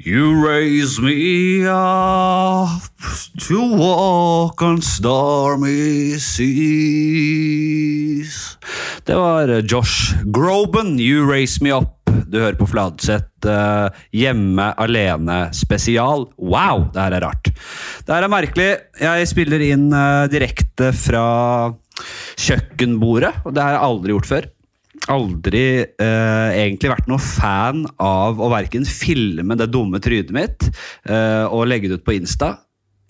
[0.00, 2.80] You raise me up
[3.36, 6.46] to walk on stormy seas.
[9.04, 12.00] Det var Josh Groban, You Raise Me Up.
[12.26, 16.32] Du hører på Fladseth uh, hjemme alene spesial.
[16.40, 17.52] Wow, det her er rart.
[17.52, 18.70] Det her er merkelig.
[19.04, 21.76] Jeg spiller inn uh, direkte fra
[22.40, 24.48] kjøkkenbordet, og det har jeg aldri gjort før
[25.10, 30.66] aldri eh, egentlig vært noen fan av å verken filme det dumme trynet mitt
[31.08, 32.54] eh, og legge det ut på Insta.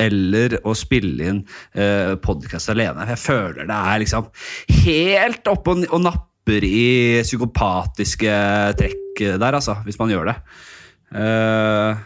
[0.00, 1.40] Eller å spille inn
[1.76, 3.04] eh, podkast alene.
[3.12, 4.30] Jeg føler det er liksom
[4.80, 8.36] helt oppe og, napper i psykopatiske
[8.80, 9.76] trekk der, altså.
[9.84, 10.38] Hvis man gjør det.
[11.20, 12.00] Eh,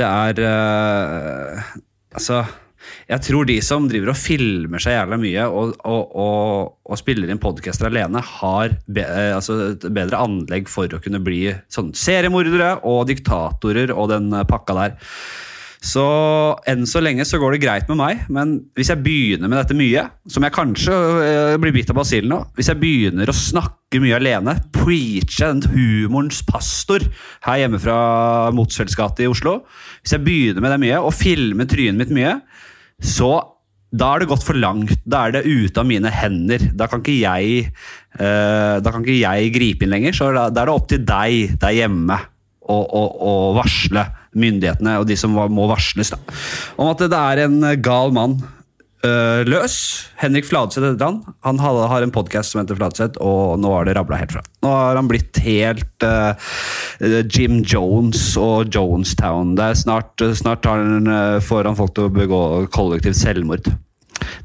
[0.00, 1.70] det er eh,
[2.10, 2.40] Altså
[3.10, 7.30] jeg tror de som driver og filmer seg jævla mye og, og, og, og spiller
[7.30, 11.92] inn podcaster alene, har be, eh, altså et bedre anlegg for å kunne bli sånn
[11.96, 14.98] seriemordere og diktatorer og den pakka der.
[15.80, 16.02] Så
[16.68, 19.76] enn så lenge så går det greit med meg, men hvis jeg begynner med dette
[19.76, 24.02] mye, som jeg kanskje jeg blir bitt av basillen nå, hvis jeg begynner å snakke
[24.04, 27.06] mye alene, preache den humorens pastor
[27.46, 27.96] her hjemme fra
[28.54, 29.62] Motsfeldts gate i Oslo
[30.02, 32.36] Hvis jeg begynner med det mye, og filmer trynet mitt mye,
[33.00, 33.32] så
[33.90, 35.00] da er det gått for langt.
[35.02, 36.62] Da er det ute av mine hender.
[36.78, 37.72] Da kan ikke jeg,
[38.20, 40.14] uh, da kan ikke jeg gripe inn lenger.
[40.14, 42.20] Så da, da er det opp til deg der hjemme
[42.70, 44.04] å, varsle
[44.38, 46.20] myndighetene og de som må varsles, da,
[46.78, 48.36] om at det er en gal mann
[49.06, 49.76] uh, løs.
[50.20, 51.20] Henrik Fladseth heter han.
[51.46, 54.44] Han har, har en podkast som heter Fladseth, og nå har det rabla helt fra.
[54.64, 56.34] Nå har han blitt helt uh,
[57.28, 59.54] Jim Jones og Jonestown.
[59.58, 62.42] Det er snart, snart han, uh, får han folk til å begå
[62.74, 63.72] kollektivt selvmord.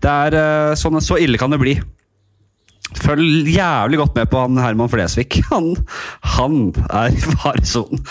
[0.01, 1.75] Det er sånn, Så ille kan det bli.
[2.93, 5.27] Følg jævlig godt med på han Herman Flesvig.
[5.51, 5.75] Han,
[6.35, 6.57] han
[6.89, 8.01] er i faresonen.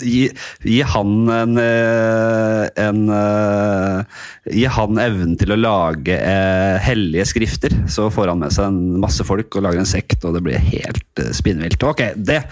[0.00, 0.28] Gi,
[0.64, 7.72] gi, han en, eh, en eh, Gi han evnen til å lage eh, hellige skrifter,
[7.88, 10.60] så får han med seg en masse folk og lager en sekt, og det blir
[10.60, 11.80] helt eh, spinnvilt.
[11.88, 12.42] Ok, det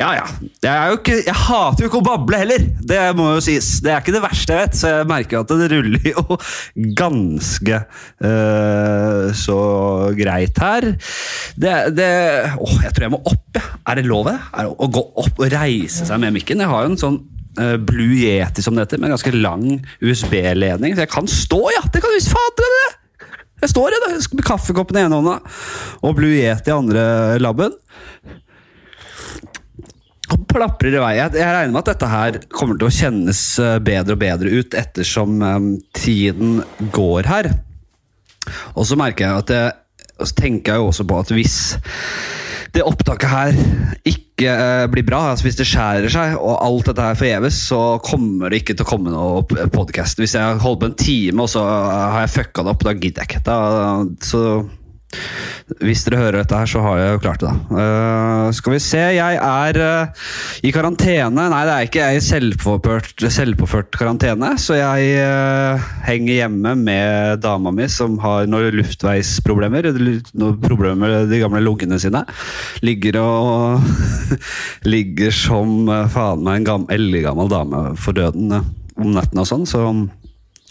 [0.00, 0.26] Ja ja.
[0.60, 3.70] Jeg, ikke, jeg, hater jo ikke å bable heller, det må jo sies.
[3.80, 6.38] Det er ikke det verste jeg vet, så jeg merker at det ruller jo
[7.02, 9.60] ganske eh, så
[10.20, 10.90] greit her.
[11.60, 12.10] Det, det
[12.56, 13.66] åh, jeg tror jeg må opp, jeg.
[13.90, 14.38] Er det lov, det?
[14.70, 16.62] Å gå opp og reise seg med mikken?
[16.62, 17.20] Jeg har jo en sånn
[17.58, 19.66] uh, Blue Yeti, som det heter, med ganske lang
[20.04, 20.94] USB-ledning.
[20.94, 21.84] Så jeg kan stå, ja!
[21.90, 22.72] Det kan visst fatte!
[22.76, 22.88] det!
[23.60, 25.36] Jeg står i med kaffekoppen i ene hånda
[26.06, 27.02] og Blue Yeti i andre
[27.42, 27.74] labben.
[30.30, 31.14] Og plaprer i vei.
[31.18, 34.52] Jeg, jeg, regner med at dette her kommer til å kjennes eh, bedre og bedre
[34.54, 36.60] ut ettersom um, tiden
[36.94, 37.50] går her.
[38.78, 39.76] Og så merker jeg at jeg
[40.26, 41.58] så tenker jeg jo også på at hvis
[42.70, 43.56] det opptaket her
[44.06, 47.80] ikke eh, blir bra, altså hvis det skjærer seg og alt dette her forgjeves, så
[48.04, 50.20] kommer det ikke til å komme noe podkast.
[50.22, 53.24] Hvis jeg holder på en time og så har jeg fucka det opp, da gidder
[53.24, 53.42] jeg ikke.
[53.48, 53.58] Da,
[54.22, 54.44] så
[55.80, 57.78] hvis dere hører dette her, så har jeg jo klart det, da.
[57.78, 60.26] Uh, skal vi se, jeg er uh,
[60.66, 61.46] i karantene.
[61.52, 67.72] Nei, det er ikke jeg selvpåført, selvpåført karantene, så jeg uh, henger hjemme med dama
[67.74, 69.90] mi som har noen luftveisproblemer.
[69.94, 72.24] Noen problemer med de gamle lungene sine.
[72.86, 73.86] Ligger og
[74.92, 78.52] Ligger som faen meg en eldgammel dame for døden
[79.00, 79.86] om natten og sånn, så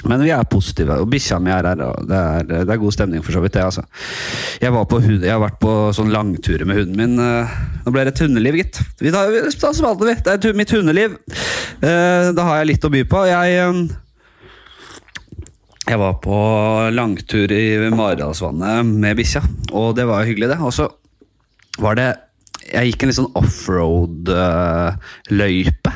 [0.07, 1.75] men vi er positive, og bikkja mi er her.
[2.07, 3.53] det er, det er, god stemning, for så vidt.
[3.53, 3.81] det, altså.
[4.61, 7.19] Jeg, hund, jeg, har vært på sånn langturer med hunden min.
[7.19, 7.47] Eh,
[7.83, 8.79] nå ble det et hundeliv, gitt.
[9.01, 10.15] Vi tar, da som vi.
[10.23, 11.19] Det er mitt hundeliv.
[11.83, 13.19] Eh, da har jeg litt å by på.
[13.27, 13.75] Jeg, eh,
[15.89, 16.37] jeg var på
[16.95, 19.43] langtur i Maridalsvannet med bikkja,
[19.73, 20.59] og det var hyggelig, det.
[20.63, 20.87] Og så
[21.83, 22.15] var det
[22.69, 25.91] jeg gikk en litt sånn offroad-løype,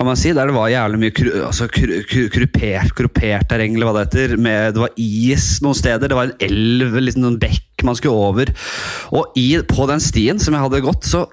[0.00, 0.32] kan man si.
[0.32, 4.38] Der det var jævlig mye kru, altså, krupert, krupert terreng, eller hva det heter.
[4.40, 6.08] Med, det var is noen steder.
[6.08, 8.52] Det var en elv, liksom noen bekk man skulle over.
[9.12, 11.26] Og i, på den stien som jeg hadde gått, så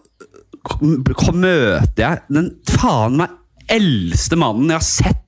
[0.68, 1.00] kom,
[1.40, 3.40] møter jeg den faen meg
[3.72, 5.24] eldste mannen jeg har sett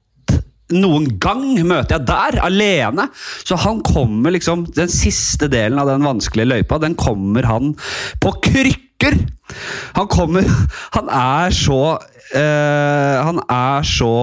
[0.69, 3.07] noen gang møter jeg der, alene.
[3.47, 7.73] Så han kommer liksom Den siste delen av den vanskelige løypa, den kommer han
[8.21, 9.17] på krykker!
[9.97, 10.45] Han kommer
[10.93, 11.97] Han er så
[12.35, 14.13] Han er så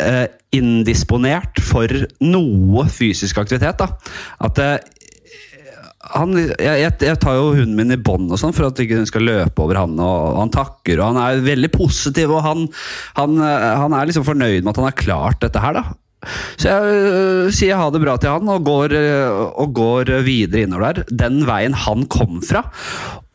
[0.00, 1.90] uh, indisponert for
[2.24, 3.88] noe fysisk aktivitet, da.
[4.44, 4.76] At uh,
[6.14, 9.24] han, jeg, jeg, tar jo hunden min i bånd sånn for at ikke hun skal
[9.24, 9.96] løpe over han.
[9.96, 12.34] og Han takker, og han er veldig positiv.
[12.36, 12.66] og Han,
[13.16, 15.80] han, han er liksom fornøyd med at han har klart dette her.
[15.80, 15.86] da
[16.56, 18.94] så jeg uh, sier ha det bra til han og går,
[19.60, 21.16] og går videre innover der.
[21.24, 22.62] Den veien han kom fra.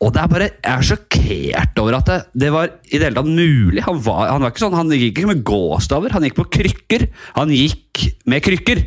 [0.00, 3.18] Og det er bare, Jeg er sjokkert over at det, det var i det hele
[3.18, 3.84] tatt mulig.
[3.84, 7.08] Han, var, han, var ikke sånn, han gikk ikke med gåstaver, han gikk på krykker.
[7.36, 8.84] Han gikk med krykker!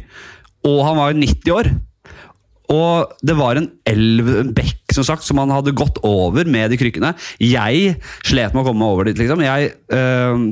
[0.64, 1.70] Og han var 90 år.
[2.74, 6.72] Og det var en elv, en bekk, som sagt, som han hadde gått over med
[6.72, 7.12] de krykkene.
[7.44, 9.44] Jeg slet med å komme over dit, liksom.
[9.44, 10.48] Jeg, øh,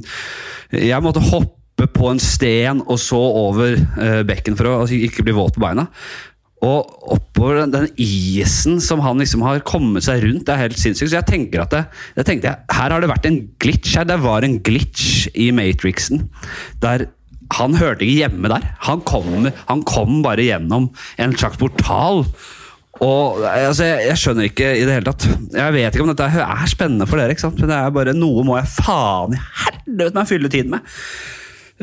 [0.76, 5.26] jeg måtte hoppe på en sten og så over øh, bekken for å altså, ikke
[5.26, 5.88] bli våt på beina.
[6.62, 10.78] Og oppover den, den isen som han liksom har kommet seg rundt, det er helt
[10.78, 11.10] sinnssykt.
[11.10, 11.82] Så jeg tenker at det,
[12.20, 14.06] jeg tenkte, her har det vært en glitch her.
[14.10, 16.28] Det var en glitch i Matrixen.
[16.84, 17.08] Der
[17.58, 18.66] han hørte ikke hjemme der.
[18.88, 22.24] Han kom, han kom bare gjennom en slags portal.
[23.02, 25.26] Og altså, jeg, jeg, skjønner ikke i det hele tatt.
[25.56, 27.34] Jeg vet ikke om dette er spennende for dere.
[27.34, 27.60] ikke sant?
[27.60, 30.94] Men det er bare noe må jeg faen i helvete meg fylle tiden med.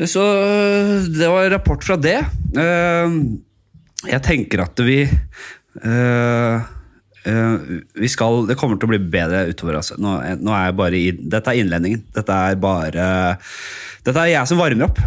[0.07, 0.23] Så
[1.11, 2.21] det var rapport fra det.
[2.55, 3.19] Uh,
[4.07, 6.57] jeg tenker at vi uh,
[7.27, 7.55] uh,
[7.99, 9.79] vi skal, Det kommer til å bli bedre utover.
[9.81, 9.99] Altså.
[9.99, 12.05] Nå, nå er jeg bare i, Dette er innledningen.
[12.15, 13.07] Dette er bare
[14.05, 15.01] Dette er jeg som varmer opp.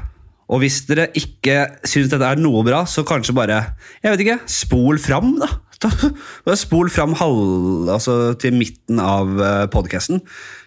[0.52, 3.60] Og hvis dere ikke syns dette er noe bra, så kanskje bare
[4.02, 5.36] jeg vet ikke, spol fram.
[5.40, 5.48] da.
[6.60, 10.20] Spol fram halv, altså til midten av eh, podkasten,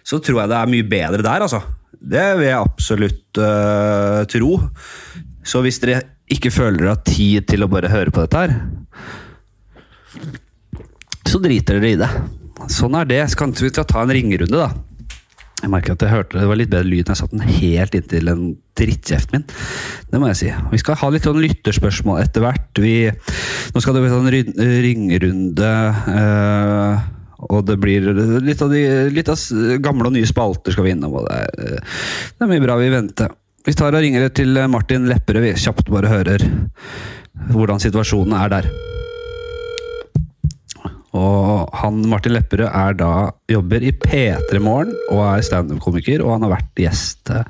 [0.04, 1.46] så tror jeg det er mye bedre der.
[1.46, 1.62] altså.
[1.96, 4.50] Det vil jeg absolutt uh, tro.
[5.46, 6.02] Så hvis dere
[6.32, 8.56] ikke føler dere har tid til å bare høre på dette her,
[11.26, 12.10] så driter dere i det.
[12.72, 13.22] Sånn er det.
[13.30, 14.70] Så kanskje vi skal ta en ringerunde, da.
[15.62, 17.94] Jeg merker at jeg hørte det var litt bedre lyd når jeg satte den helt
[17.96, 18.42] inntil en
[18.76, 19.46] drittkjeften min.
[20.10, 20.50] Det må jeg si.
[20.74, 22.82] Vi skal ha litt sånn lytterspørsmål etter hvert.
[22.82, 22.96] Vi,
[23.72, 24.28] nå skal det bli sånn
[24.84, 25.72] ringerunde.
[26.12, 27.06] Øh,
[27.46, 28.10] og det blir
[28.44, 29.40] litt av, de, litt av
[29.84, 31.18] gamle og nye spalter skal vi innom.
[31.20, 31.82] og det er,
[32.36, 33.32] det er mye bra vi venter.
[33.66, 36.42] Vi tar og ringer til Martin Lepperød, vi kjapt bare hører
[37.50, 38.68] hvordan situasjonen er der.
[41.16, 43.10] Og han Martin Lepperød er da,
[43.50, 47.42] jobber i P3 Morgen og er standup-komiker, og han har vært gjest eh,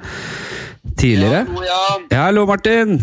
[0.97, 1.45] tidligere.
[1.69, 2.25] Ja, ja.
[2.31, 2.97] hallo, Martin!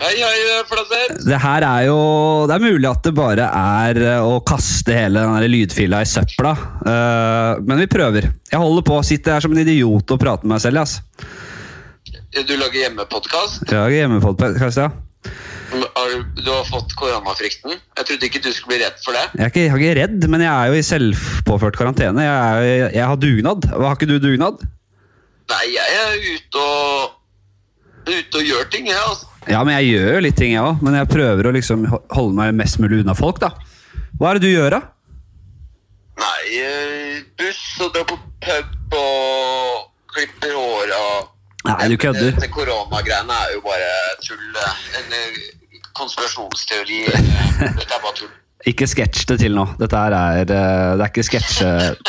[0.00, 1.12] Hei, hei, Flasser.
[1.24, 2.00] Det her er jo
[2.44, 6.56] Det er mulig at det bare er eh, å kaste hele den lydfila i søpla,
[7.68, 8.30] men vi prøver.
[8.48, 10.86] Jeg holder på, sitter her som en idiot og prater med meg selv.
[10.86, 11.02] Ass.
[12.34, 13.66] Du lager hjemmepodkast?
[13.70, 14.90] Jeg lager hjemmepodkast, ja.
[16.36, 17.74] Du har fått koronafrykten?
[17.74, 19.24] Jeg trodde ikke du skulle bli redd for det.
[19.34, 22.24] Jeg er ikke, jeg er ikke redd, men jeg er jo i selvpåført karantene.
[22.26, 23.68] Jeg, er, jeg har dugnad.
[23.72, 24.62] Har ikke du dugnad?
[25.50, 27.16] Nei, jeg er ute og,
[28.10, 28.98] ute og gjør ting, jeg.
[28.98, 29.30] altså.
[29.46, 30.82] Ja, men jeg gjør jo litt ting, jeg òg.
[30.86, 33.52] Men jeg prøver å liksom holde meg mest mulig unna folk, da.
[34.18, 34.82] Hva er det du gjør, da?
[36.16, 41.34] Nei, eh, buss og dra på pub og klipper og
[41.66, 42.32] Nei, du kødder.
[42.40, 43.92] Det koronagreiene er jo bare
[44.24, 44.58] tull.
[45.00, 45.14] En
[45.96, 47.04] konspirasjonsteori.
[47.78, 48.34] Dette er bare tull.
[48.66, 49.62] Ikke sketsj det til nå.
[49.78, 51.10] Dette er, eh, det er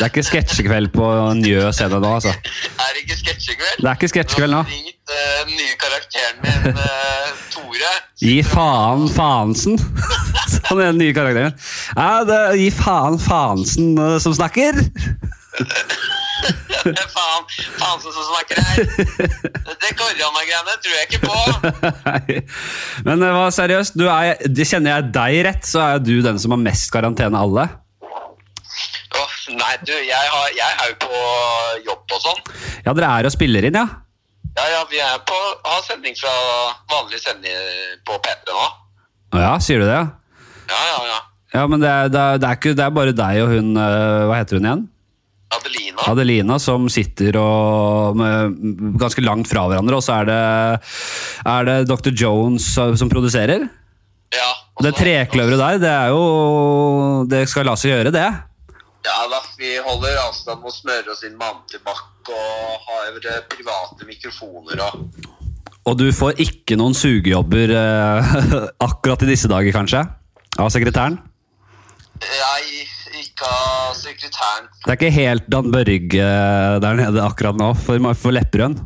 [0.08, 2.32] ikke sketsjekveld på Njø scene nå, altså.
[2.32, 3.76] Er det ikke sketsjekveld?
[3.78, 4.64] Det er ikke sketsjekveld nå.
[4.72, 7.94] Ringt uh, nye karakteren min, uh, Tore.
[8.24, 9.78] Gi faen Faensen!
[10.56, 11.54] Sånn er den nye karakteren.
[11.94, 14.82] Ja, det, gi faen Faensen uh, som snakker!
[16.96, 17.44] faen,
[17.78, 18.78] faen som snakker her.
[19.82, 21.36] Det koronagreiene tror jeg ikke på.
[23.08, 26.90] Men hva seriøst, er, kjenner jeg deg rett, så er du den som har mest
[26.94, 27.68] karantene av alle?
[29.18, 31.22] Oh, nei, du, jeg, har, jeg, er jo på
[31.86, 32.44] jobb og sånn.
[32.84, 33.86] Ja, dere er og spiller inn, ja?
[34.58, 36.34] Ja, ja, vi er på, har sending fra
[36.90, 37.56] vanlig sending
[38.08, 38.68] på P3 nå.
[39.38, 40.04] Ja, sier du det?
[40.68, 41.18] Ja, ja, ja.
[41.54, 43.70] Ja, Men det er, det er, det er, ikke, det er bare deg og hun
[43.78, 44.82] Hva heter hun igjen?
[45.48, 46.02] Adelina.
[46.10, 48.18] Adelina som sitter og,
[49.00, 50.40] ganske langt fra hverandre, og så er det,
[51.48, 52.12] er det Dr.
[52.12, 53.64] Jones som produserer?
[54.34, 54.50] Ja.
[54.84, 58.26] Det trekløveret der, det er jo Det skal la seg gjøre, det?
[59.08, 63.16] Ja da, vi holder avstand og smører oss inn med antibac og har
[63.48, 65.06] private mikrofoner og
[65.88, 68.32] Og du får ikke noen sugejobber eh,
[68.88, 70.04] akkurat i disse dager, kanskje?
[70.60, 71.16] Av sekretæren?
[72.20, 72.84] Jeg
[73.38, 74.68] ikke sekretæren.
[74.82, 76.28] Det er ikke helt Dan Børge
[76.82, 78.78] der nede akkurat nå, for, for Lepperød?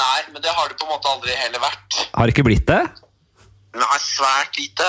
[0.00, 1.98] Nei, men det har det på en måte aldri heller vært.
[2.14, 2.80] Har det ikke blitt det?
[3.76, 4.88] Nei, svært lite.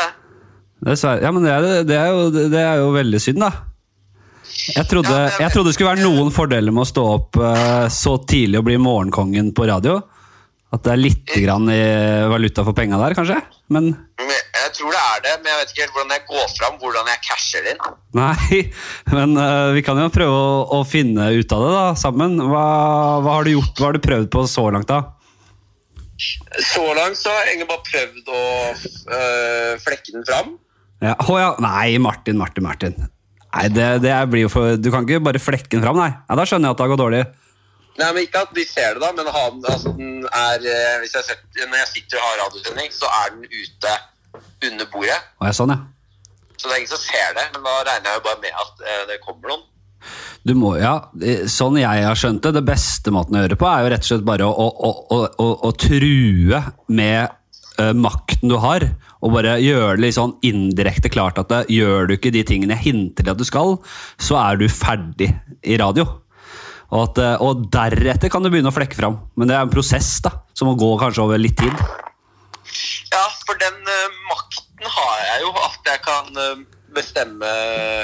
[0.82, 3.52] Det svært, ja, men det er, det, er jo, det er, jo, veldig synd, da.
[4.72, 7.86] Jeg trodde, ja, jeg trodde, det skulle være noen fordeler med å stå opp uh,
[7.94, 10.00] så tidlig og bli morgenkongen på radio.
[10.72, 11.82] At det er litt grann i
[12.32, 13.38] valuta for penga der, kanskje?
[13.76, 13.92] Men
[14.72, 17.10] Jeg tror det er det, men jeg vet ikke helt hvordan jeg går fram, hvordan
[17.12, 17.82] jeg casher inn.
[18.16, 18.60] Nei,
[19.18, 22.38] men uh, vi kan jo prøve å, å, finne ut av det da, sammen.
[22.40, 22.62] Hva,
[23.20, 25.02] hva, har du gjort, hva har du prøvd på så langt, da?
[26.64, 28.46] Så langt så har jeg egentlig bare prøvd å
[29.12, 30.56] uh, flekke den fram.
[31.04, 31.18] Ja.
[31.28, 31.52] Oh, ja.
[31.60, 32.96] Nei, Martin, Martin, Martin.
[33.52, 36.14] Nei, det, det blir jo for Du kan ikke bare flekke den fram, nei.
[36.16, 37.24] Ja, da skjønner jeg at det har gått dårlig.
[38.00, 41.18] Nei, men Ikke at de ser det, da, men han, altså, den er, eh, hvis
[41.18, 43.96] jeg ser, når jeg sitter og har radiosending, så er den ute
[44.70, 45.18] under bordet.
[45.40, 45.82] Å, ja, sånn, ja.
[46.62, 48.84] Så det er ingen som ser det, men da regner jeg jo bare med at
[48.86, 49.68] eh, det kommer noen.
[50.48, 53.68] Du må, ja, eh, Sånn jeg har skjønt det, det beste måten å gjøre på,
[53.70, 57.30] er jo rett og slett bare å, å, å, å, true med
[57.82, 58.88] eh, makten du har.
[59.22, 62.78] Og bare gjøre det litt sånn indirekte klart at det, gjør du ikke de tingene
[62.78, 63.78] jeg hinter til at du skal,
[64.22, 65.30] så er du ferdig
[65.62, 66.08] i radio.
[66.92, 69.22] Og, at, eh, og deretter kan du begynne å flekke fram.
[69.38, 71.86] Men det er en prosess da, som må gå kanskje over litt tid.
[73.12, 76.64] Ja, for den uh, makten har jeg jo, at jeg kan uh,
[76.96, 77.52] bestemme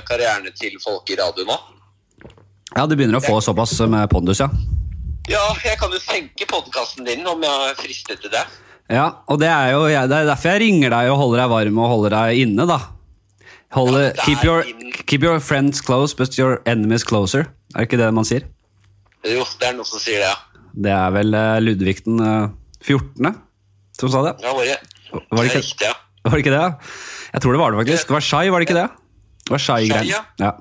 [0.08, 1.58] karrieren til folk i radio nå.
[2.76, 4.50] Ja, Du begynner å få såpass med pondus, ja.
[5.28, 8.44] Ja, jeg kan jo senke podkasten din om jeg er fristet til det.
[8.88, 11.82] Ja, og det er jo det er derfor jeg ringer deg og holder deg varm
[11.84, 12.78] og holder deg inne, da.
[13.76, 14.64] Holde, Ja, keep, your,
[15.04, 17.50] keep your friends close, but your enemies closer.
[17.76, 18.46] Er det ikke det man sier?
[19.28, 20.64] Jo, det er noen som sier det, ja.
[20.78, 22.48] Det er vel eh, Ludvig den eh,
[22.86, 23.34] 14.
[24.00, 24.36] som sa det?
[24.46, 25.94] Ja, Var det er ikke, riktig, ja.
[26.28, 26.68] var det ikke det?
[27.34, 28.12] Jeg tror det var det, faktisk.
[28.14, 28.88] Versailles, var det ikke det?
[29.52, 30.12] Versailles-greien.
[30.12, 30.24] ja.
[30.44, 30.54] Ja.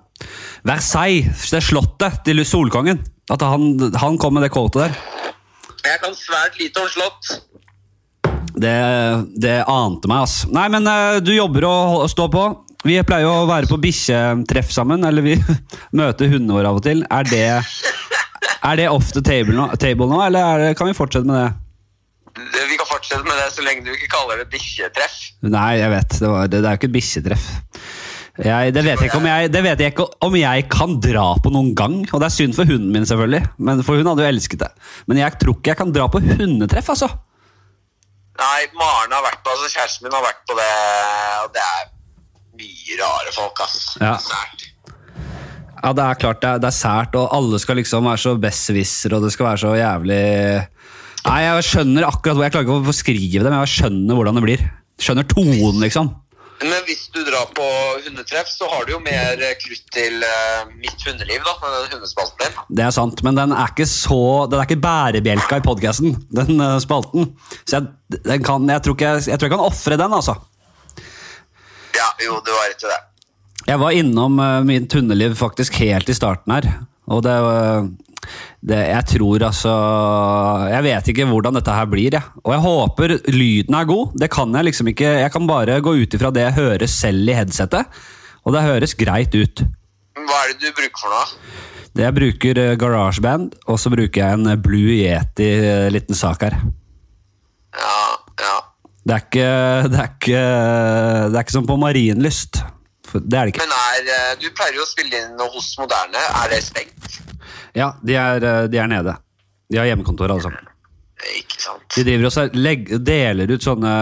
[0.66, 3.02] Versailles, det slottet til Solkongen.
[3.30, 4.96] At han, han kom med det quotet der.
[5.86, 7.32] Jeg kan svært lite om slott.
[8.56, 8.76] Det,
[9.42, 10.46] det ante meg, ass.
[10.54, 12.44] Nei, men eh, du jobber og, står på.
[12.86, 15.36] Vi pleier å være på bikkjetreff sammen, eller vi
[15.98, 17.02] møter hundene våre av og til.
[17.10, 17.44] Er det,
[18.62, 21.40] er det off the table nå, table nå eller er det, kan vi fortsette med
[21.42, 21.65] det?
[22.36, 25.16] Vi kan fortsette med det så lenge du ikke kaller det bikkjetreff.
[25.46, 26.18] Nei, jeg vet.
[26.20, 27.46] Det, var, det, det er jo ikke et bikkjetreff.
[28.36, 31.72] Jeg, det, vet jeg jeg, det vet jeg ikke om jeg kan dra på noen
[31.78, 31.94] gang.
[32.10, 33.40] Og det er synd for hunden min, selvfølgelig.
[33.56, 34.70] Men, for hun hadde jo elsket det.
[35.08, 37.08] Men jeg tror ikke jeg kan dra på hundetreff, altså.
[38.36, 40.72] Nei, Maren har vært på, altså kjæresten min har vært på det,
[41.40, 41.86] og det er
[42.60, 43.78] mye rare folk, ass.
[43.96, 44.16] Ja.
[44.20, 44.66] Sært.
[45.76, 48.34] Ja, det er klart det er, det er sært, og alle skal liksom være så
[48.40, 50.20] besserwisser, og det skal være så jævlig
[51.26, 54.38] Nei, jeg skjønner akkurat hvor Jeg klarer ikke å skrive det, men jeg skjønner hvordan
[54.38, 54.62] det blir.
[55.02, 56.12] Skjønner tonen, liksom.
[56.62, 57.64] Men hvis du drar på
[58.06, 61.98] hundetreff, så har du jo mer eh, krutt til eh, mitt hundeliv, da, med den
[61.98, 62.62] hundespalten din.
[62.78, 66.62] Det er sant, men den er ikke så Den er ikke bærebjelka i podkasten, den
[66.64, 67.34] eh, spalten.
[67.66, 70.38] Så jeg, den kan, jeg, tror ikke, jeg, jeg tror jeg kan ofre den, altså.
[71.96, 73.02] Ja, jo, du har rett i det.
[73.66, 76.68] Jeg var innom uh, mitt hundeliv faktisk helt i starten her.
[77.10, 77.34] Og det,
[78.66, 79.72] det Jeg tror altså
[80.72, 82.34] Jeg vet ikke hvordan dette her blir, jeg.
[82.44, 84.12] Og jeg håper lyden er god.
[84.18, 87.30] Det kan jeg liksom ikke Jeg kan bare gå ut ifra det jeg hører selv
[87.30, 87.98] i headsetet.
[88.46, 89.64] Og det høres greit ut.
[90.16, 91.26] Hva er det du bruker for noe?
[91.96, 96.16] Det jeg bruker garasjeband, GarageBand, og så bruker jeg en uh, Blue Yeti uh, liten
[96.18, 96.58] sak her.
[97.76, 98.00] Ja,
[98.42, 98.56] ja.
[99.06, 99.50] Det er ikke
[99.92, 100.42] Det er ikke,
[101.30, 102.60] det er ikke som på Marienlyst.
[103.14, 103.66] Det er det ikke.
[103.66, 106.22] Men er, eh, du pleier jo å spille inn hos Moderne.
[106.42, 107.20] Er det stengt?
[107.76, 109.16] Ja, de er, uh, de er nede.
[109.70, 110.72] De har hjemmekontor, alle sammen.
[111.36, 111.84] Ikke sant.
[111.94, 113.92] De driver også legg, deler ut sånne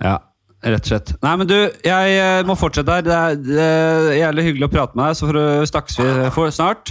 [0.00, 0.16] Ja,
[0.64, 1.12] rett og slett.
[1.20, 3.04] Nei, men du, jeg eh, må fortsette her.
[3.04, 5.28] Det er, det er jævlig hyggelig å prate med deg, så
[5.72, 6.06] snakkes vi
[6.56, 6.86] snart.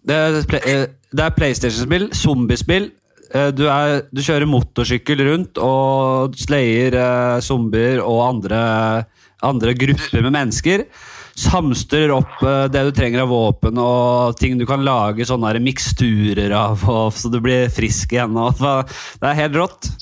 [0.00, 0.32] Det er,
[0.64, 2.90] eh, det er PlayStation-spill, zombiespill.
[3.30, 8.60] Eh, du, er, du kjører motorsykkel rundt og slayer eh, zombier og andre,
[9.46, 10.84] andre grupper med mennesker.
[11.38, 16.56] Samstrer opp eh, det du trenger av våpen og ting du kan lage sånne miksturer
[16.56, 16.82] av,
[17.14, 18.34] så du blir frisk igjen.
[18.34, 19.92] Det er helt rått.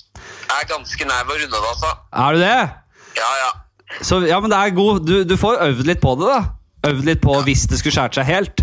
[0.58, 1.90] Er ganske nær ved å runde det, altså.
[2.24, 2.58] Er du det?
[3.18, 3.50] Ja, ja.
[4.04, 5.04] Så, ja, men det er god.
[5.06, 6.40] Du, du får øvd litt på det, da.
[6.90, 8.62] Øvd litt på hvis det skulle skjært seg helt.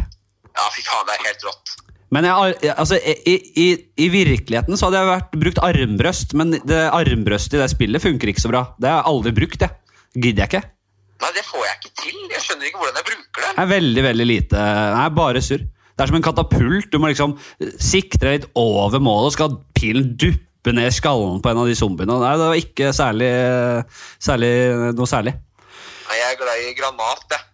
[0.55, 1.73] Ja, fy faen, det er helt rått.
[2.15, 3.65] Men jeg, jeg- altså, i, i,
[4.05, 8.31] i virkeligheten så hadde jeg vært, brukt armbrøst, men det armbrøstet i det spillet funker
[8.31, 8.61] ikke så bra.
[8.79, 9.73] Det har jeg aldri brukt, jeg.
[10.15, 10.63] Gidder jeg ikke.
[11.25, 12.21] Nei, det får jeg ikke til.
[12.35, 13.49] Jeg skjønner ikke hvordan jeg bruker det.
[13.55, 14.65] Det er veldig, veldig lite.
[14.95, 15.65] Nei, bare surr.
[15.95, 16.87] Det er som en katapult.
[16.91, 17.37] Du må liksom
[17.81, 20.43] sikte deg litt over målet, og skal pilen duppe
[20.73, 22.17] ned skallen på en av de zombiene.
[22.21, 23.31] Nei, det var ikke særlig,
[24.23, 24.51] særlig
[24.97, 25.35] noe særlig.
[26.05, 27.45] Nei, jeg er glad i granat, jeg.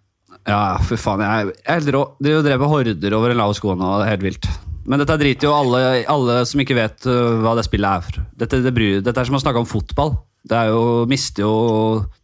[0.49, 1.21] Ja, for faen.
[1.25, 2.03] Jeg, jeg er helt rå.
[2.23, 3.93] De drev og horder over en lav sko nå.
[4.07, 4.47] Helt vilt.
[4.89, 8.05] Men dette driter jo alle, alle som ikke vet uh, hva det spillet er.
[8.07, 8.27] for.
[8.41, 10.15] Dette, det bryr, dette er som å snakke om fotball.
[10.41, 11.53] Det er jo, mister jo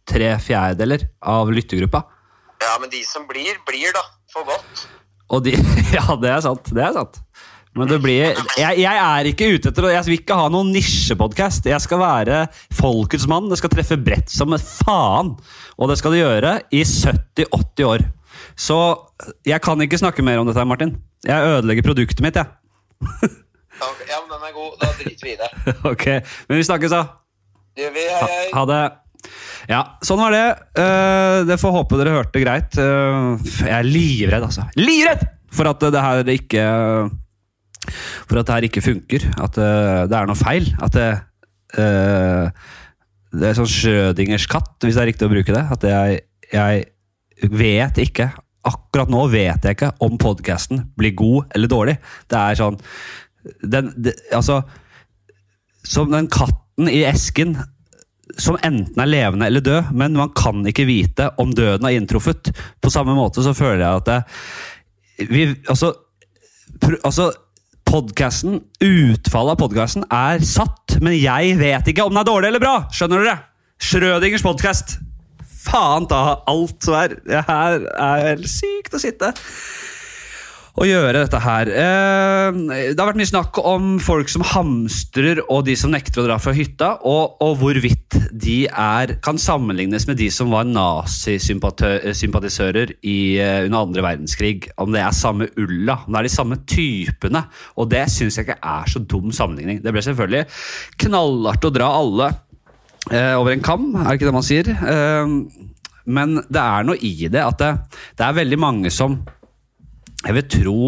[0.08, 2.02] tre fjerdedeler av lyttergruppa.
[2.64, 4.02] Ja, men de som blir, blir da.
[4.32, 4.88] For godt.
[5.32, 5.54] Og de
[5.96, 6.72] Ja, det er sant.
[6.74, 7.20] Det er sant.
[7.78, 8.20] Men det blir
[8.58, 11.68] jeg, jeg er ikke ute etter Jeg vil ikke ha noen nisjepodkast.
[11.70, 12.40] Jeg skal være
[12.74, 13.48] folkets mann.
[13.50, 15.34] Det skal treffe bredt som faen.
[15.78, 18.06] Og det skal det gjøre i 70-80 år.
[18.58, 18.78] Så
[19.46, 20.96] jeg kan ikke snakke mer om dette, Martin.
[21.26, 22.46] Jeg ødelegger produktet mitt, jeg.
[23.78, 24.72] Ok, Ja, men den er god.
[24.80, 25.48] Da driter vi i det.
[25.92, 26.06] ok,
[26.48, 27.02] Men vi snakkes, da.
[27.78, 28.06] Det gjør vi.
[28.10, 28.48] Hei, Ha, hei.
[28.56, 28.80] ha det.
[29.70, 30.42] Ja, sånn var det.
[30.74, 32.74] Uh, det får håpe dere hørte greit.
[32.74, 34.66] Uh, jeg er livredd, altså.
[34.80, 35.22] Livredd
[35.54, 36.64] for at det her ikke
[38.28, 39.28] For at det her ikke funker.
[39.36, 40.68] At uh, det er noe feil.
[40.84, 41.08] At det
[41.78, 42.50] uh,
[43.28, 45.64] Det er sånn Schrødingers katt, hvis det er riktig å bruke det.
[45.74, 46.20] At jeg,
[46.52, 48.32] jeg vet ikke
[48.68, 51.94] Akkurat nå vet jeg ikke om podkasten blir god eller dårlig.
[52.28, 52.76] Det er sånn
[53.62, 54.58] den, det, Altså
[55.86, 57.56] Som den katten i esken
[58.36, 62.50] som enten er levende eller død, men man kan ikke vite om døden har inntruffet.
[62.80, 64.18] På samme måte så føler jeg at det,
[65.32, 65.94] vi, altså,
[66.78, 67.30] pr altså
[67.88, 72.62] podcasten, Utfallet av podkasten er satt, men jeg vet ikke om den er dårlig eller
[72.62, 72.74] bra!
[72.92, 73.36] Skjønner dere?
[73.80, 74.98] Schrødingers podkast.
[75.64, 77.16] Faen ta alt som er.
[77.48, 79.32] Her er sykt å sitte
[80.78, 81.66] og gjøre dette her.
[81.74, 82.54] Eh,
[82.94, 86.36] Det har vært mye snakk om folk som hamstrer og de som nekter å dra
[86.38, 93.64] fra hytta, og, og hvorvidt de er, kan sammenlignes med de som var nazisympatisører eh,
[93.66, 94.68] under andre verdenskrig.
[94.78, 97.42] Om det er samme ulla, om det er de samme typene.
[97.76, 99.82] Og det syns jeg ikke er så dum sammenligning.
[99.82, 100.44] Det ble selvfølgelig
[101.06, 102.26] knallhardt å dra alle
[103.10, 104.66] eh, over en kam, er det ikke det man sier?
[104.78, 105.26] Eh,
[106.08, 107.72] men det er noe i det at det,
[108.16, 109.18] det er veldig mange som
[110.26, 110.80] jeg vil tro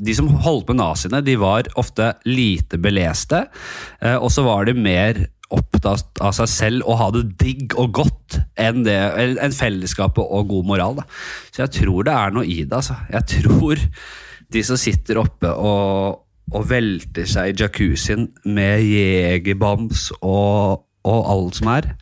[0.00, 3.42] de som holdt med naziene, de var ofte lite beleste.
[4.00, 7.92] Eh, og så var de mer opptatt av seg selv og ha det digg og
[8.00, 8.96] godt enn, det,
[9.40, 10.96] enn fellesskapet og god moral.
[11.00, 11.06] Da.
[11.52, 12.80] Så jeg tror det er noe i det.
[12.80, 12.96] Altså.
[13.12, 13.84] Jeg tror
[14.48, 21.60] de som sitter oppe og, og velter seg i jacuzzien med jegerbams og, og alt
[21.60, 21.92] som er,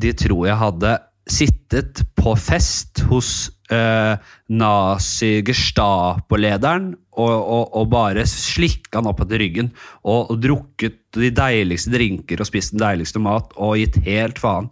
[0.00, 0.96] de tror jeg hadde
[1.30, 4.14] sittet på fest hos eh,
[4.60, 9.68] nazi-gestapo-lederen og, og, og bare slikka han opp etter ryggen
[10.02, 14.68] og, og drukket de deiligste drinker og spist den deiligste mat og gitt helt faen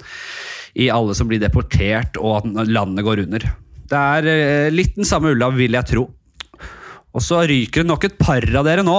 [0.78, 3.40] i alle som blir deportert og at landet går under.
[3.88, 6.04] Det er eh, litt den samme ulla, vil jeg tro.
[7.16, 8.98] Og så ryker det nok et par av dere nå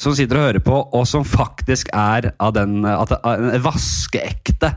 [0.00, 4.70] som sitter og hører på, og som faktisk er av den at, av en vaskeekte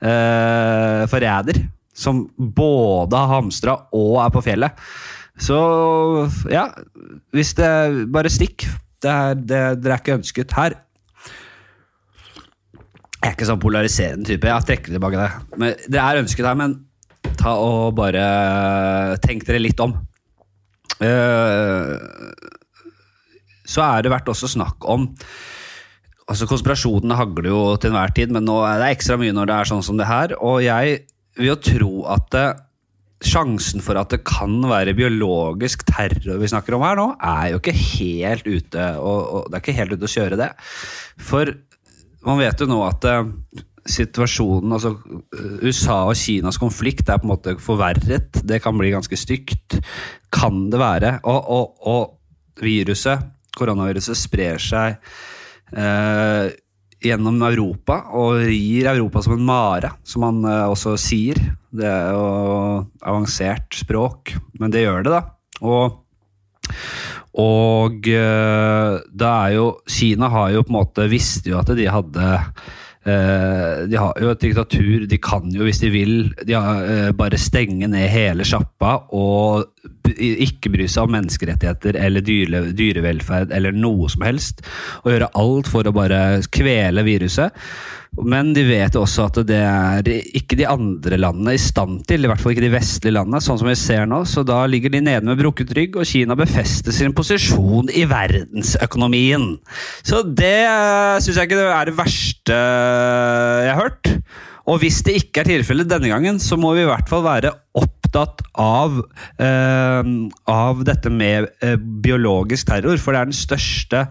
[0.00, 1.56] eh, forræder.
[1.92, 4.78] Som både har hamstra og er på fjellet.
[5.40, 5.58] Så
[6.52, 6.68] ja,
[7.32, 7.72] hvis det
[8.12, 8.68] Bare stikk.
[9.02, 10.76] Det er, det, dere er ikke ønsket her.
[13.22, 14.46] Jeg er ikke sånn polariserende type.
[14.46, 15.56] Jeg trekker tilbake det.
[15.58, 16.76] Men Dere er ønsket her, men
[17.38, 18.22] ta og bare
[19.24, 19.96] tenk dere litt om.
[21.02, 21.96] Eh,
[23.66, 25.08] så er det vært også snakk om
[26.30, 29.56] altså Konspirasjonene hagler jo til enhver tid, men nå er det ekstra mye når det
[29.56, 30.36] er sånn som det her.
[30.38, 31.02] Og jeg
[31.38, 32.46] vil å tro at det,
[33.22, 37.60] sjansen for at det kan være biologisk terror vi snakker om her nå, er jo
[37.60, 40.48] ikke helt ute og, og det er ikke helt ute å kjøre det.
[41.22, 41.52] For
[42.26, 43.22] man vet jo nå at eh,
[43.88, 44.94] situasjonen, altså
[45.34, 48.42] eh, USA og Kinas konflikt er på en måte forverret.
[48.46, 49.78] Det kan bli ganske stygt.
[50.34, 51.16] Kan det være.
[51.28, 53.26] Og, og, og viruset,
[53.58, 54.98] koronaviruset, sprer seg
[55.74, 56.52] eh,
[57.02, 61.40] gjennom Europa og rir Europa som en mare, som man eh, også sier.
[61.72, 62.26] Det er jo
[63.00, 65.22] avansert språk, men det gjør det, da.
[65.62, 65.98] Og
[67.32, 71.86] og eh, da er jo Kina har jo på en måte visste jo at de
[71.88, 72.26] hadde
[73.02, 75.06] De har jo et diktatur.
[75.10, 79.66] De kan jo, hvis de vil, de har, eh, bare stenge ned hele sjappa og
[80.12, 84.62] ikke bry seg om menneskerettigheter eller dyre, dyrevelferd eller noe som helst.
[85.02, 87.50] Og gjøre alt for å bare kvele viruset.
[88.20, 92.28] Men de vet også at det er ikke de andre landene i stand til, i
[92.28, 94.20] hvert fall ikke de vestlige landene, sånn som vi ser nå.
[94.28, 99.54] Så da ligger de nede med brukket rygg, og Kina befester sin posisjon i verdensøkonomien.
[100.04, 100.60] Så det
[101.24, 104.12] syns jeg ikke er det verste jeg har hørt.
[104.68, 107.56] Og hvis det ikke er tilfellet denne gangen, så må vi i hvert fall være
[108.12, 108.98] opptatt av,
[109.38, 110.02] eh,
[110.44, 112.98] av dette med eh, biologisk terror.
[113.00, 114.02] For det er den største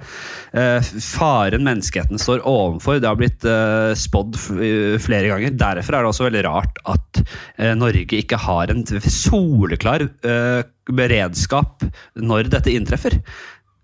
[0.54, 3.00] eh, faren menneskeheten står overfor.
[3.00, 4.38] Det har blitt eh, spådd
[5.02, 5.54] flere ganger.
[5.54, 7.24] Derfor er det også veldig rart at
[7.58, 10.62] eh, Norge ikke har en soleklar eh,
[10.92, 11.86] beredskap
[12.18, 13.22] når dette inntreffer.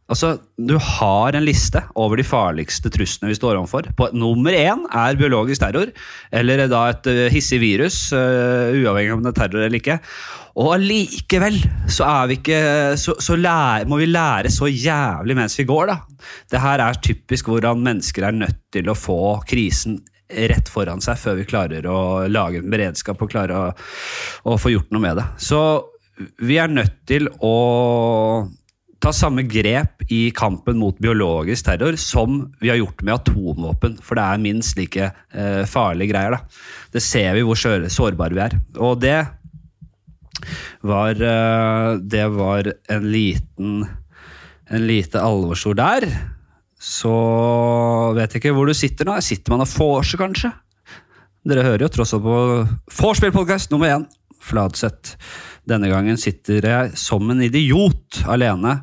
[0.08, 3.90] Altså, Du har en liste over de farligste truslene vi står overfor.
[3.98, 5.92] På, nummer én er biologisk terror,
[6.32, 10.00] eller da et uh, hissig virus, uh, uavhengig om det er terror eller ikke.
[10.58, 11.60] Og allikevel
[11.92, 12.60] så, ikke,
[12.98, 16.00] så, så lære, må vi lære så jævlig mens vi går, da.
[16.50, 21.20] Det her er typisk hvordan mennesker er nødt til å få krisen rett foran seg
[21.22, 23.68] før vi klarer å lage en beredskap og klare å,
[24.52, 25.28] å få gjort noe med det.
[25.40, 25.62] Så
[26.44, 27.54] vi er nødt til å
[29.04, 33.98] ta samme grep i kampen mot biologisk terror som vi har gjort med atomvåpen.
[34.04, 36.38] For det er minst like eh, farlige greier.
[36.38, 36.62] Da.
[36.94, 38.58] Det ser vi hvor sårbare vi er.
[38.82, 39.20] Og det
[40.86, 43.88] var eh, Det var en liten
[44.70, 46.06] En lite alvorsord der.
[46.78, 47.14] Så
[48.18, 49.16] vet jeg ikke hvor du sitter nå.
[49.24, 50.52] Sitter man og vorser, kanskje?
[51.48, 52.38] Dere hører jo tross alt på
[53.00, 54.04] Vorspiel-podkast nummer én.
[54.44, 55.16] Fladseth.
[55.68, 58.80] Denne gangen sitter jeg som en idiot alene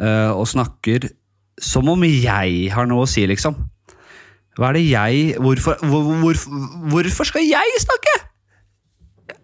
[0.00, 1.08] uh, og snakker
[1.60, 3.56] som om jeg har noe å si, liksom.
[4.58, 6.40] Hva er det jeg Hvorfor, hvor, hvor,
[6.92, 8.16] hvorfor skal jeg snakke?!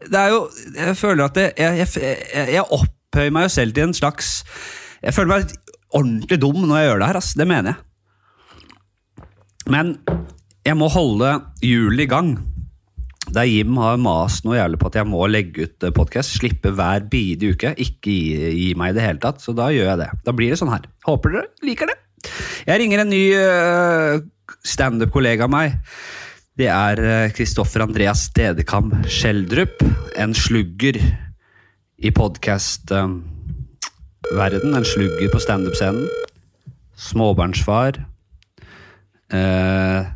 [0.06, 0.40] Det er jo
[0.74, 2.16] Jeg føler at det, jeg, jeg,
[2.56, 4.32] jeg, opphøyer meg jo selv til en slags
[5.02, 5.54] Jeg føler meg
[5.94, 7.18] ordentlig dum når jeg gjør det her.
[7.20, 7.32] Ass.
[7.38, 9.26] Det mener jeg.
[9.72, 9.94] Men
[10.66, 11.30] jeg må holde
[11.62, 12.34] hjulet i gang.
[13.34, 16.70] Der Jim har mast noe jævlig på at jeg må legge ut eh, podkast, slippe
[16.76, 19.98] hver bidige uke, ikke gi, gi, meg i det hele tatt, så da gjør jeg
[20.04, 20.10] det.
[20.26, 20.84] Da blir det sånn her.
[21.08, 21.98] Håper dere liker det.
[22.66, 24.14] Jeg ringer en ny uh,
[24.66, 25.68] standup-kollega av meg.
[26.56, 26.96] Det er
[27.36, 29.76] Kristoffer uh, Andreas Stedekam Skjeldrup.
[30.16, 30.96] En slugger
[31.98, 34.70] i podkast-verden.
[34.70, 36.06] En slugger på standup-scenen.
[36.96, 37.92] Småbarnsfar.
[39.26, 40.06] Uh,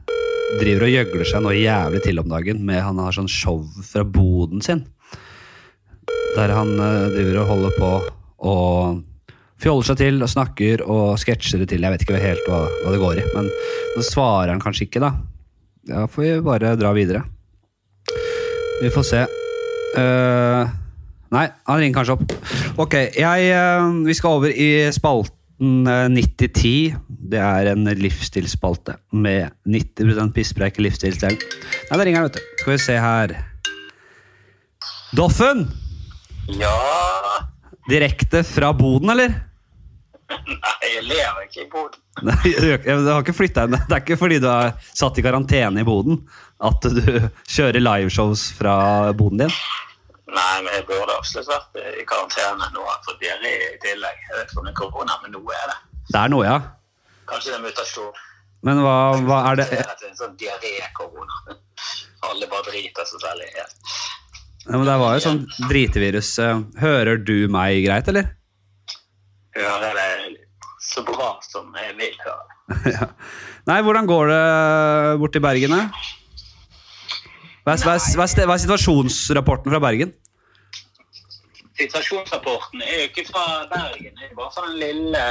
[0.59, 2.65] driver og gjøgler seg noe jævlig til om dagen.
[2.67, 4.85] med Han har sånn show fra boden sin.
[6.37, 7.93] Der han uh, driver og holder på
[8.51, 9.01] og
[9.61, 11.85] fjoller seg til og snakker og sketsjer det til.
[11.85, 13.51] Jeg vet ikke helt hva, hva det går i, men
[13.97, 15.13] så svarer han kanskje ikke, da.
[15.91, 17.25] Da får vi bare dra videre.
[18.81, 19.27] Vi får se.
[19.99, 20.65] Uh,
[21.35, 22.39] nei, han ringer kanskje opp.
[22.81, 26.97] Ok, jeg, uh, vi skal over i spalten 9010.
[27.31, 31.39] Det er en livsstilsspalte med 90 pisspreik i livsstilsdelen.
[31.91, 32.57] Nei, da ringer han, vet du.
[32.63, 33.37] Skal vi se her.
[35.17, 35.67] Doffen!
[36.59, 36.73] Ja
[37.91, 39.33] Direkte fra boden, eller?
[40.31, 42.03] Nei, jeg lever ikke i Boden.
[42.23, 43.75] Nei, Du har ikke flytta inn.
[43.75, 46.21] Det er ikke fordi du er satt i karantene i Boden
[46.63, 47.07] at du
[47.51, 48.75] kjører liveshows fra
[49.17, 49.55] boden din?
[50.31, 52.85] Nei, men jeg burde absolutt vært i karantene nå.
[53.07, 54.19] For diaré i tillegg.
[54.29, 55.79] Jeg vet ikke om det er korona, men noe er det.
[56.11, 56.59] Det er noe, ja.
[57.31, 58.21] Kanskje det er mutasjon.
[58.67, 61.57] Men hva, hva er det Det er en sånn diaré-korona.
[62.29, 63.73] Alle bare driter seg selv i hjel.
[64.67, 65.41] ja, men Det var jo sånn
[65.71, 66.35] dritevirus.
[66.83, 68.31] Hører du meg greit, eller?
[69.57, 70.39] Hører deg
[70.85, 72.57] så bra som jeg vil høre.
[72.97, 73.11] ja.
[73.71, 74.45] Nei, hvordan går det
[75.23, 75.77] borti Bergen?
[75.77, 76.20] da?
[77.65, 80.15] Hva er, hva, er, hva, er, hva er situasjonsrapporten fra Bergen?
[81.81, 85.25] Situasjonsrapporten er jo ikke fra Bergen, det er bare fra den lille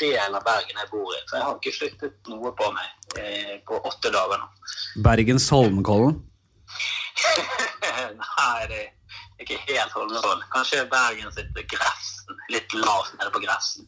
[0.00, 1.20] delen av Bergen jeg bor i.
[1.26, 4.48] Så jeg har ikke flyttet noe på meg eh, på åtte dager nå.
[5.06, 6.18] Bergens Holmenkollen?
[8.22, 10.46] Nei, det er ikke helt Holmenkollen.
[10.54, 12.38] Kanskje Bergen sitter Grefsen.
[12.50, 13.86] Litt lavt nede på Grefsen.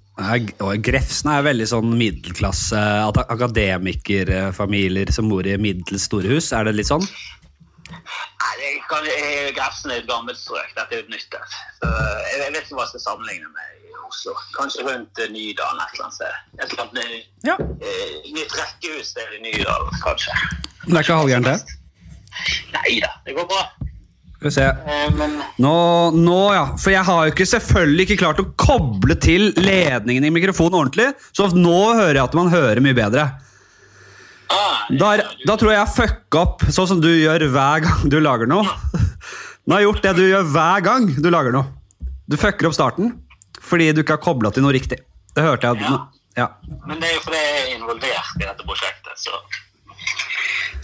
[0.84, 2.82] Grefsen er veldig sånn middelklasse
[3.26, 6.52] akademikerfamilier som bor i middels store hus.
[6.54, 7.06] Er det litt sånn?
[7.90, 9.06] Nei, det kan,
[9.56, 10.72] Grefsen er et gammelt strøk.
[10.76, 11.56] Dette er et nytt et.
[11.82, 14.34] Jeg vet ikke hva jeg skal sammenligne med i Oslo.
[14.56, 16.34] Kanskje rundt Nydalen et eller annet sted.
[16.58, 17.56] Et eller annet Ja.
[17.60, 20.34] eh, nytt rekkehus der i Nydalen, kanskje.
[20.86, 21.80] Det er ikke halvgærent, det?
[22.76, 23.62] Nei da, det går bra.
[24.36, 24.66] Skal vi se.
[24.68, 25.76] Eh, Nå,
[26.12, 26.66] nå, ja.
[26.76, 31.08] For jeg har jo ikke selvfølgelig ikke klart å koble til ledningen i mikrofonen ordentlig,
[31.32, 33.30] så nå hører jeg at man hører mye bedre.
[34.54, 38.50] Ah, Da, tror jeg jeg fucka opp sånn som du gjør hver gang du lager
[38.50, 38.64] noe.
[39.66, 41.70] Nå har jeg gjort det du gjør hver gang du lager noe.
[42.26, 43.14] Du fucker opp starten
[43.66, 45.00] fordi du ikke har kobla til noe riktig.
[45.34, 45.82] Det hørte jeg.
[45.82, 45.96] Ja.
[46.36, 46.46] Ja.
[46.86, 49.32] Men det er jo fordi jeg er involvert i dette prosjektet, så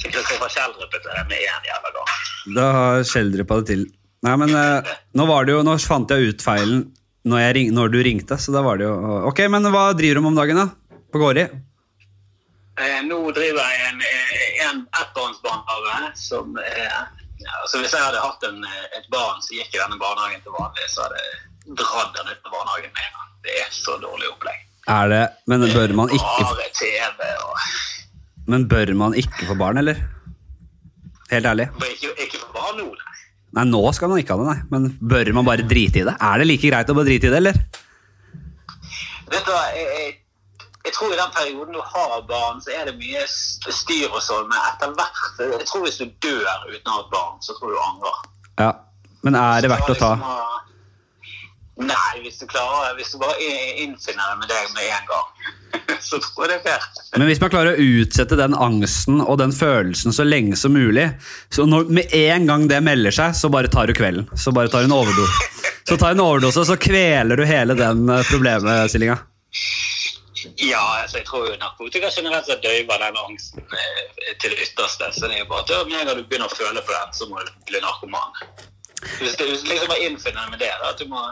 [0.03, 2.15] Fikk dere fra Kjeldrup til det med én jævla gang.
[2.57, 3.85] Da har Schjelderup det til.
[4.27, 6.89] Nei, men eh, nå var det jo, nå fant jeg ut feilen
[7.23, 8.95] når, jeg ring, når du ringte, så da var det jo
[9.29, 10.99] Ok, men hva driver du med om dagen, da?
[11.15, 11.45] På Gårdi?
[12.81, 14.01] Eh, nå driver jeg en,
[14.67, 16.87] en ettbarnsbarnehage som er
[17.43, 18.61] ja, altså Hvis jeg hadde hatt en,
[18.97, 22.47] et barn som gikk i denne barnehagen til vanlig, så hadde jeg dratt den ut
[22.47, 23.33] av barnehagen med en.
[23.43, 24.61] Det er så dårlig opplegg.
[24.93, 27.59] Er det Men bør man ikke, Bare TV og
[28.51, 30.01] men bør man ikke få barn, eller?
[31.31, 31.69] Helt ærlig.
[31.87, 33.21] Ikke, ikke få barn nå, nei.
[33.59, 34.59] Nei, nå skal man ikke ha det, nei.
[34.73, 36.17] Men bør man bare drite i det?
[36.19, 37.61] Er det like greit å bare drite i det, eller?
[39.33, 40.11] Vet du hva, jeg, jeg
[40.85, 44.49] jeg tror i den perioden du har barn, så er det mye styr og sånn,
[44.51, 47.71] men etter hvert Jeg tror hvis du dør uten å ha et barn, så tror
[47.71, 48.19] du du angrer.
[48.59, 48.73] Ja.
[49.23, 50.17] Men er det verdt å ta?
[50.19, 50.63] Liksom
[51.81, 53.39] Nei, hvis du klarer Hvis du bare
[53.81, 55.55] innfinner det med deg med en gang,
[56.09, 56.85] så tror jeg det er fair.
[57.17, 61.09] Men hvis man klarer å utsette den angsten og den følelsen så lenge som mulig
[61.53, 64.29] Så når, med en gang det melder seg, så bare tar du kvelden.
[64.37, 65.49] Så bare tar du en overdose.
[65.89, 69.17] Så tar du en overdose, så kveler du hele den eh, problemstillinga.
[70.59, 75.11] Ja, altså jeg tror jo narkotika generelt sett døyver den angsten eh, til det ytterste.
[75.15, 77.17] Så det er jo bare at med en gang du begynner å føle på den,
[77.17, 78.43] så må du bli narkoman.
[79.19, 81.23] Hvis du liksom bare innfinner deg med det, da, at du må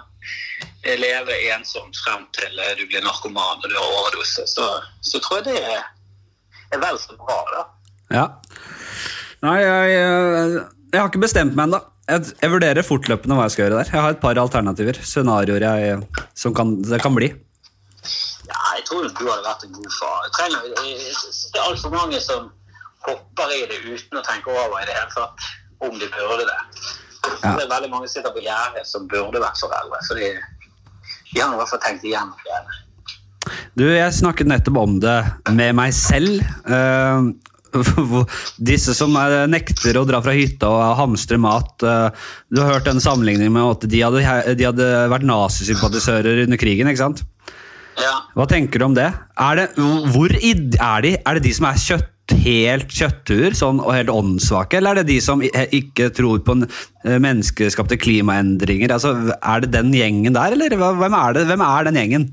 [0.84, 4.72] eh, leve ensomt frem til eh, du blir narkoman og du har overdose, så,
[5.06, 5.86] så tror jeg det er,
[6.74, 7.64] er vel så bra, da.
[8.10, 8.26] Ja.
[9.46, 11.80] Nei, jeg, jeg, jeg har ikke bestemt meg ennå.
[12.10, 13.92] Jeg, jeg vurderer fortløpende hva jeg skal gjøre der.
[13.94, 14.98] Jeg har et par alternativer.
[15.06, 16.00] Scenarioer jeg,
[16.34, 17.30] som kan, det kan bli.
[18.80, 20.20] Jeg tror du hadde vært en god far.
[20.24, 22.46] Jeg trenger, jeg, synes det er altfor mange som
[23.04, 25.48] hopper i det uten å tenke over i det hele tatt
[25.84, 26.60] om de burde det.
[27.44, 27.52] Ja.
[27.58, 30.00] Det er veldig mange som sitter på gjerdet som burde vært foreldre.
[30.08, 32.80] For de har i hvert fall tenkt igjennom greiene.
[33.76, 35.20] Du, jeg snakket nettopp om det
[35.52, 36.40] med meg selv.
[37.70, 38.24] Uh,
[38.58, 39.14] disse som
[39.46, 41.84] nekter å dra fra hytta og hamstre mat.
[41.86, 42.08] eh,
[42.50, 46.90] du har hørt den sammenligningen med at de hadde, de hadde vært nazisympatisører under krigen.
[46.90, 47.22] ikke sant?
[48.36, 49.10] Hva tenker du om det?
[49.40, 49.66] Er det,
[50.14, 51.14] hvor i, er de?
[51.18, 52.08] Er det de som er kjøtt,
[52.44, 57.16] helt kjøttur sånn, og helt åndssvake, eller er det de som ikke tror på eh,
[57.18, 58.94] menneskeskapte klimaendringer?
[58.94, 62.30] Altså, er det den gjengen der, eller hvem er, det, hvem er den gjengen?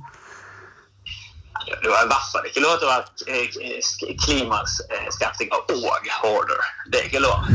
[1.84, 6.62] Du har i hvert fall ikke lov til å være eh, klimaskeptiker og hoarder.
[6.92, 7.44] Det er ikke lov.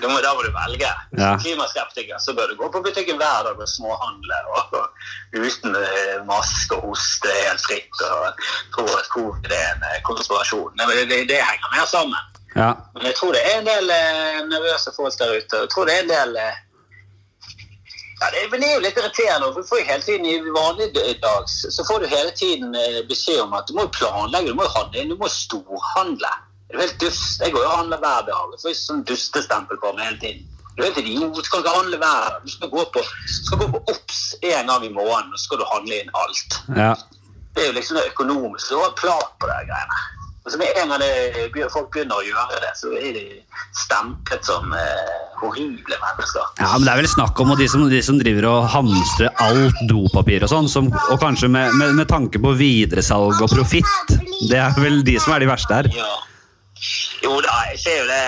[0.00, 0.88] Da må, da må du velge.
[1.10, 1.26] Hvis Ja.
[1.28, 4.86] du er klimaskeptiker, så bør du gå på butikken hver dag og småhandle og, og
[5.36, 8.40] uten eh, maske og hoste helt fritt og
[8.74, 10.72] tro at covid er en eh, konspirasjon.
[10.80, 12.22] Det, det, det henger mer sammen.
[12.56, 12.70] Ja.
[12.96, 15.60] Men jeg tror det er en del eh, nervøse folk der ute.
[15.66, 16.56] Jeg tror det er en del eh,
[18.20, 19.48] ja, det, men det er jo litt irriterende.
[19.54, 23.00] for du får jo hele tiden I vanlige dags så får du hele tiden eh,
[23.08, 26.32] beskjed om at du må planlegge, du må handle inn, du må storhandle.
[26.68, 27.40] Det er helt dust.
[27.42, 28.52] Jeg går jo og handler hver dag.
[28.54, 30.44] Jeg får sånn dustestempel på meg hele tiden.
[30.76, 31.32] Du er helt idiot.
[31.34, 32.36] Du skal ikke handle hver dag.
[32.44, 33.02] Du skal gå på,
[33.40, 34.20] skal gå på OBS
[34.52, 36.60] en gang i måneden, og så skal du handle inn alt.
[36.82, 36.92] ja.
[37.50, 38.74] Det er jo liksom det økonomiske.
[38.74, 39.96] Du har plan på de greiene.
[40.44, 43.24] Og så med en gang det, folk begynner å gjøre det, så er de
[43.76, 45.10] stemplet som eh,
[45.42, 46.46] horrible mennesker.
[46.62, 49.82] Ja, men Det er vel snakk om de som, de som driver og hamstrer alt
[49.90, 54.16] dopapir og sånn, og kanskje med, med, med tanke på videresalg og profitt.
[54.48, 55.90] Det er vel de som er de verste her.
[55.98, 56.08] Ja.
[57.20, 58.20] Jo da, jeg ser jo det.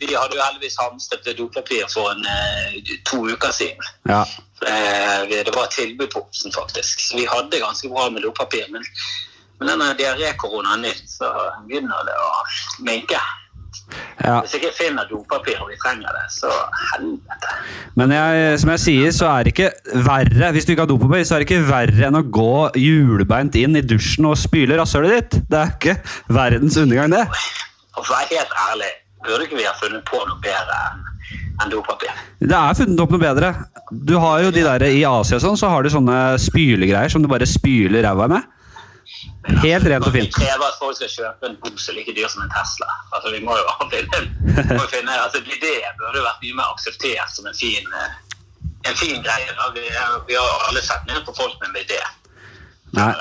[0.00, 3.84] Vi hadde jo heldigvis hamstret dopapir for en, eh, to uker siden.
[4.08, 4.22] Ja.
[4.64, 7.04] Eh, Det var tilbud på Obsen, faktisk.
[7.04, 8.64] Så vi hadde ganske bra med dopapir.
[8.72, 8.80] Men,
[9.60, 11.30] men denne diaré-koronaen nytt, så
[11.68, 12.28] begynner det å
[12.86, 13.20] minke.
[14.24, 14.40] ja.
[14.40, 16.50] Hvis ikke finner dopapir og vi trenger det, så
[16.92, 17.54] helvete.
[17.98, 21.24] Men jeg, som jeg sier, så er det ikke verre Hvis du ikke har dopapir,
[21.26, 25.14] så er det ikke verre enn å gå hjulbeint inn i dusjen og spyle rasshølet
[25.14, 25.40] ditt.
[25.50, 25.96] Det er ikke
[26.34, 27.24] verdens undergang, det.
[27.94, 28.92] Og for å være helt ærlig,
[29.26, 30.80] burde ikke vi ha funnet på noe bedre
[31.62, 32.10] enn dopapir?
[32.42, 33.52] Det er funnet opp noe bedre.
[33.90, 37.22] Du har jo de der I Asia og sånn, så har du sånne spylegreier som
[37.22, 38.50] du bare spyler ræva med.
[39.44, 40.34] Helt rent og Vi fint.
[40.34, 42.88] krever at folk skal kjøpe en bose like dyr som en Tesla.
[43.12, 44.20] Altså, vi må jo finne,
[44.78, 48.12] må finne altså, Det burde vært mye mer akseptert som en fin, eh,
[48.88, 49.52] en fin greie.
[49.74, 49.84] Vi,
[50.28, 52.00] vi har alle sett ned på folk med en idé.
[52.96, 53.12] Nei.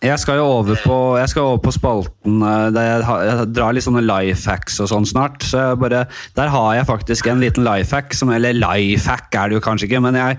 [0.00, 3.84] Jeg skal jo over på, over på spalten eh, der jeg, har, jeg drar litt
[3.84, 5.44] sånne life hacks og sånn snart.
[5.44, 6.06] Så bare,
[6.38, 9.64] der har jeg faktisk en liten life hack, som, eller life hack er det jo
[9.66, 10.38] kanskje ikke, men jeg,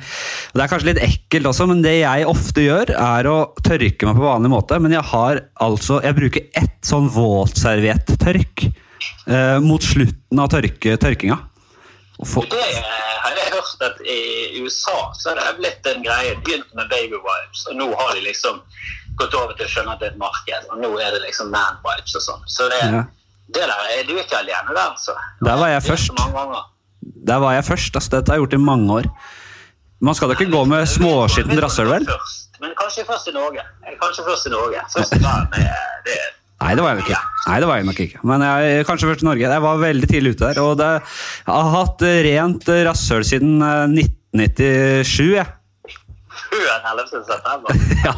[0.57, 4.17] det er kanskje litt ekkelt også, men det jeg ofte gjør er å tørke meg
[4.17, 10.41] på vanlig måte, men jeg har altså, jeg bruker ett sånn våtserviettørk eh, mot slutten
[10.41, 11.37] av tørke, tørkinga.
[12.25, 12.81] Få- Det eh,
[13.21, 14.19] har jeg hørt at i
[14.65, 16.33] USA så har det blitt en greie.
[16.45, 18.59] Begynt med baby wipes, og nå har de liksom
[19.21, 20.69] gått over til å skjønne at det er et marked.
[20.73, 22.43] Og nå er det liksom man-vibes og sånn.
[22.49, 23.03] Så det, Ja.
[23.55, 25.15] det der er du ikke alene der, altså.
[25.45, 26.11] Der var jeg først.
[27.31, 29.09] Der var jeg først, altså, dette har jeg gjort i mange år.
[30.01, 32.05] Man skal da ikke gå med småskitten rasshøl, vel?
[32.61, 33.61] Men kanskje først i Norge.
[33.87, 34.81] Eh, Kanskje først i Norge.
[34.93, 36.29] Først i verden er
[36.61, 37.21] Nei, det var jeg nok ikke.
[37.47, 38.19] Nei, det var jeg nok ikke.
[38.29, 39.47] Men jeg, kanskje først i Norge.
[39.49, 40.59] Jeg var veldig tidlig ute der.
[40.61, 40.89] Og det,
[41.47, 44.03] jeg har hatt eh, rent eh, rasshøl siden eh,
[44.37, 45.47] 1997, jeg.
[46.51, 47.25] Før 11.
[47.31, 47.71] september.
[48.01, 48.13] Ja.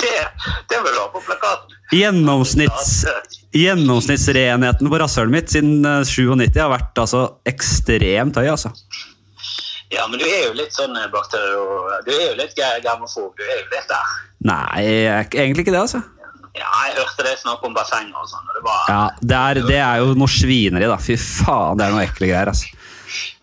[0.00, 0.16] Det,
[0.70, 1.74] det vil du ha på plakaten.
[1.92, 3.04] Gjennomsnitts,
[3.52, 7.20] gjennomsnittsrenheten på rasshølet mitt siden eh, 97 har vært altså
[7.50, 8.72] ekstremt høy, altså.
[9.90, 11.66] Ja, men du er jo litt sånn bakterio...
[12.06, 13.34] Du er jo litt germofob.
[13.36, 14.16] Du er jo litt der.
[14.46, 14.84] Nei,
[15.34, 16.00] egentlig ikke det, altså.
[16.54, 18.46] Ja, jeg hørte det snakk om bassenger og sånn.
[18.54, 20.98] Det, var, Ja, det er, det er jo noe svineri, da.
[21.02, 22.70] Fy faen, det er noe ekle greier, altså.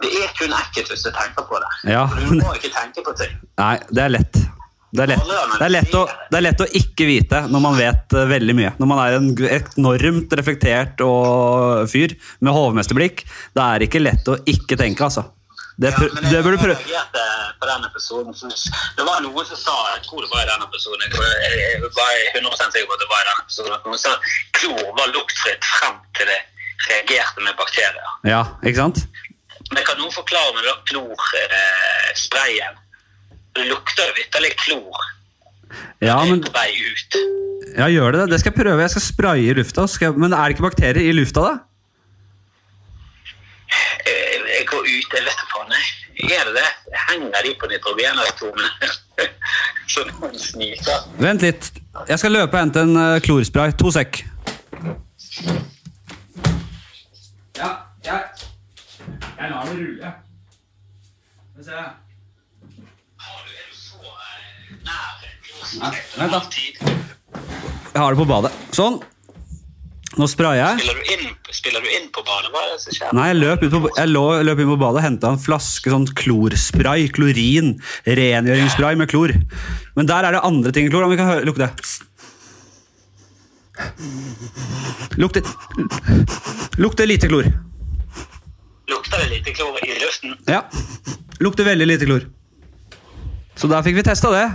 [0.03, 1.71] Det er kun ekkelt hvis du tenker på det.
[1.93, 2.05] Ja.
[2.13, 3.33] Du må ikke tenke på ting.
[3.59, 4.43] Nei, det er lett.
[4.87, 6.01] Det er lett, det er lett, å,
[6.31, 8.69] det er lett å ikke vite når man vet eh, veldig mye.
[8.79, 14.37] Når man er en enormt reflektert og fyr med hovmesterblikk, Det er ikke lett å
[14.47, 15.25] ikke tenke, altså.
[15.77, 16.79] Det, Ja, men det burde prøve.
[17.59, 18.33] på den episoden.
[18.97, 21.03] Det var noen som sa Jeg tror det var i den episoden.
[21.03, 23.77] Jeg, var 100 sikker på at det var i den episoden.
[23.85, 24.15] Noen sa
[24.57, 26.39] klor var luktfritt frem til det
[26.87, 28.09] reagerte med bakterier.
[28.25, 29.03] Ja, ikke sant?
[29.73, 32.75] Men kan noen forklare meg da klorsprayen?
[33.57, 34.97] det lukter jo vitterlig klor
[36.05, 37.15] Ja, men på vei ut.
[37.77, 38.27] ja, gjør det det?
[38.31, 38.81] Det skal jeg prøve.
[38.85, 39.87] Jeg skal spraye i lufta.
[39.89, 41.53] Skal jeg, men er det ikke bakterier i lufta, da?
[44.05, 45.73] Eh, Jeg går ut, jeg vet da faen.
[46.27, 46.69] Er det det?
[47.09, 48.69] Henger de på nitrogenatomene?
[49.91, 51.03] Så noen sniker.
[51.21, 51.71] Vent litt.
[52.07, 53.73] Jeg skal løpe og hente en eh, klorspray.
[53.81, 54.21] To sekk.
[57.57, 57.69] Ja,
[58.05, 58.21] jeg
[59.37, 60.11] Jeg lar det rulle.
[61.51, 61.79] Skal vi se.
[66.17, 66.41] Vent da.
[67.93, 68.51] Jeg har det på badet.
[68.75, 68.97] Sånn.
[70.17, 70.79] Nå sprayer jeg.
[70.81, 72.49] Spiller du, inn, spiller du inn på badet?
[72.53, 73.13] Hva er det som skjer?
[73.13, 75.93] Nei, jeg løp, ut på, jeg lå, løp inn på badet og henta en flaske
[75.93, 77.05] sånn klorspray.
[77.13, 77.75] Klorin.
[78.07, 79.35] Rengjøringsspray med klor.
[79.99, 81.05] Men der er det andre ting i klor.
[81.05, 81.73] Om vi kan høre, lukte det.
[85.21, 85.45] Lukte
[86.81, 87.45] Lukter lite klor.
[89.47, 90.37] Lite klor i luften?
[90.45, 90.63] Ja.
[91.39, 92.25] Lukter veldig lite klor.
[93.55, 94.47] Så der fikk vi testa det.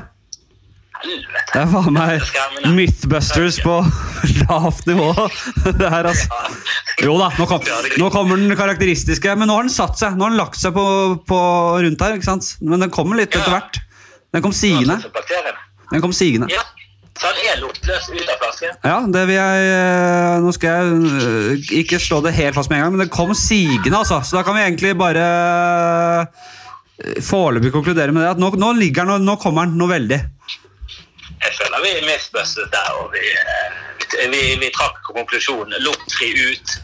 [1.03, 1.45] Helvete.
[1.53, 3.79] Det er faen meg Mythbusters på
[4.45, 5.09] lavt nivå.
[5.81, 6.43] Det her, altså.
[7.03, 7.65] Jo da, nå, kom,
[7.99, 9.33] nå kommer den karakteristiske.
[9.39, 10.19] Men nå har den satt seg.
[10.19, 10.85] Nå har den lagt seg på,
[11.25, 11.41] på
[11.87, 12.19] rundt her.
[12.21, 12.53] ikke sant?
[12.61, 13.81] Men den kommer litt etter hvert.
[14.37, 15.01] Den kom sigende.
[15.89, 16.53] Den kom sigende.
[16.53, 16.63] Ja.
[17.23, 18.79] Så han er luktløs ut av flasken?
[18.83, 22.81] Ja, det vil jeg eh, Nå skal jeg eh, ikke slå det helt fast med
[22.81, 24.19] en gang, men det kom sigende, altså.
[24.27, 25.23] Så da kan vi egentlig bare
[26.27, 28.33] eh, foreløpig konkludere med det.
[28.35, 30.19] At nå, nå ligger den, nå kommer den noe veldig.
[31.47, 33.23] Jeg føler vi misbustet der, og vi,
[34.35, 35.79] vi, vi trakk konklusjonen.
[35.87, 36.79] Luktfri ut.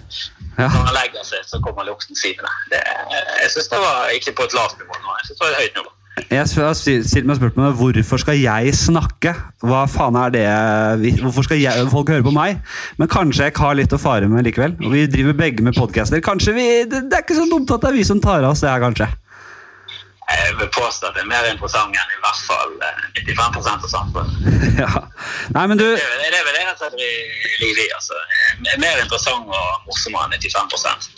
[0.55, 0.71] Ja.
[0.71, 2.51] Når han legger seg, så kommer lukten sivende.
[2.71, 5.19] Jeg syns det var ikke på et lavt nivå nå.
[5.19, 5.98] Jeg synes det var et høyt nivå.
[6.31, 9.35] Jeg har sti- stilt meg spørsmålet hvorfor skal jeg snakke?
[9.63, 10.45] Hva faen er det
[11.23, 12.59] Hvorfor skal jeg, folk høre på meg?
[12.99, 14.75] Men kanskje jeg har litt å fare med likevel.
[14.85, 16.21] Og vi driver begge med podcaster.
[16.25, 18.61] Kanskje vi, det er ikke så dumt at det er vi som tar av oss
[18.65, 19.09] det her, kanskje.
[20.29, 23.89] Jeg vil påstå at det er mer interessant enn i hvert fall eh, 95 av
[23.93, 24.49] samfunnet.
[24.83, 24.91] ja.
[25.57, 27.13] Nei, men du Det er vel det jeg setter i
[27.63, 27.89] livet i.
[27.97, 28.19] altså.
[28.69, 31.09] Eh, Mer interessant og morsommere enn 95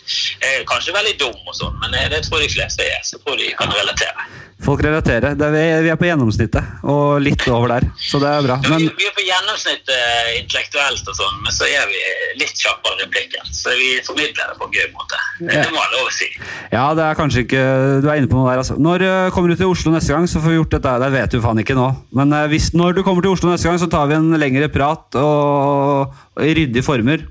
[0.40, 3.02] Jeg er kanskje veldig dum, og sånn, men eh, det tror de fleste er.
[3.02, 4.28] Så jeg tror de kan relatere.
[4.60, 5.34] Folk relaterer.
[5.40, 7.86] Det er, vi, vi er på gjennomsnittet, og litt over der.
[7.96, 8.58] Så det er bra.
[8.68, 12.00] Men vi, vi er på gjennomsnitt eh, intellektuelt, og sånn, men så er vi
[12.42, 13.48] litt kjappere i replikken.
[13.56, 15.18] Så vi formidler det på en gøy måte.
[15.40, 16.28] Det, det må jeg lov å si.
[16.76, 17.62] ja, det er kanskje ikke
[18.04, 18.76] Du er inne på noe der, altså.
[18.80, 20.94] Når eh, kommer du til Oslo neste gang, så får vi gjort dette.
[21.02, 21.88] Det vet du faen ikke nå.
[22.16, 24.70] Men eh, hvis, når du kommer til Oslo neste gang, så tar vi en lengre
[24.72, 27.26] prat og, og i ryddige former.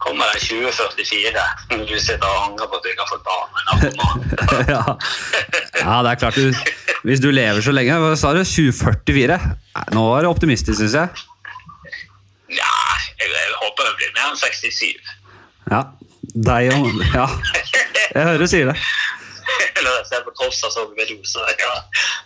[0.00, 1.42] Kommer jeg 2044,
[1.74, 3.66] når du sitter og angrer på at du ikke har fått barn med
[4.74, 4.84] ja.
[5.82, 8.40] ja, det er klart du Hvis du lever så lenge Hva sa du?
[8.40, 9.36] 2044?
[9.76, 11.26] Nei, nå er du optimistisk, syns jeg.
[12.56, 12.72] Ja,
[13.20, 15.12] jeg, jeg håper det blir mer enn 67.
[15.70, 15.84] Ja.
[16.48, 17.26] Deg og Ja,
[18.14, 18.78] jeg hører du sier det.
[20.00, 20.20] Jeg ser
[20.74, 21.72] så ved do, så ja,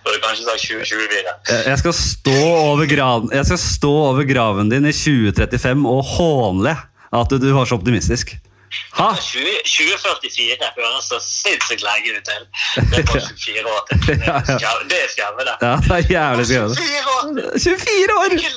[0.05, 1.09] burde kanskje sagt 2024.
[1.49, 2.39] Jeg jeg skal stå
[2.71, 6.77] over graven, jeg skal stå over graven din i 2035 og hånle
[7.15, 8.27] at du, du var så optimistisk.
[8.99, 9.09] Ha!
[9.21, 12.43] 20, 2044 høres så sinnssykt lenge ut til.
[12.91, 13.99] Det er bare 24 år til.
[14.91, 15.55] Det er skremmende.
[15.67, 16.77] Ja, det er jævlig skremmende.
[16.79, 17.47] 24 år til!
[17.63, 18.29] 24 år!
[18.39, 18.51] Ikke,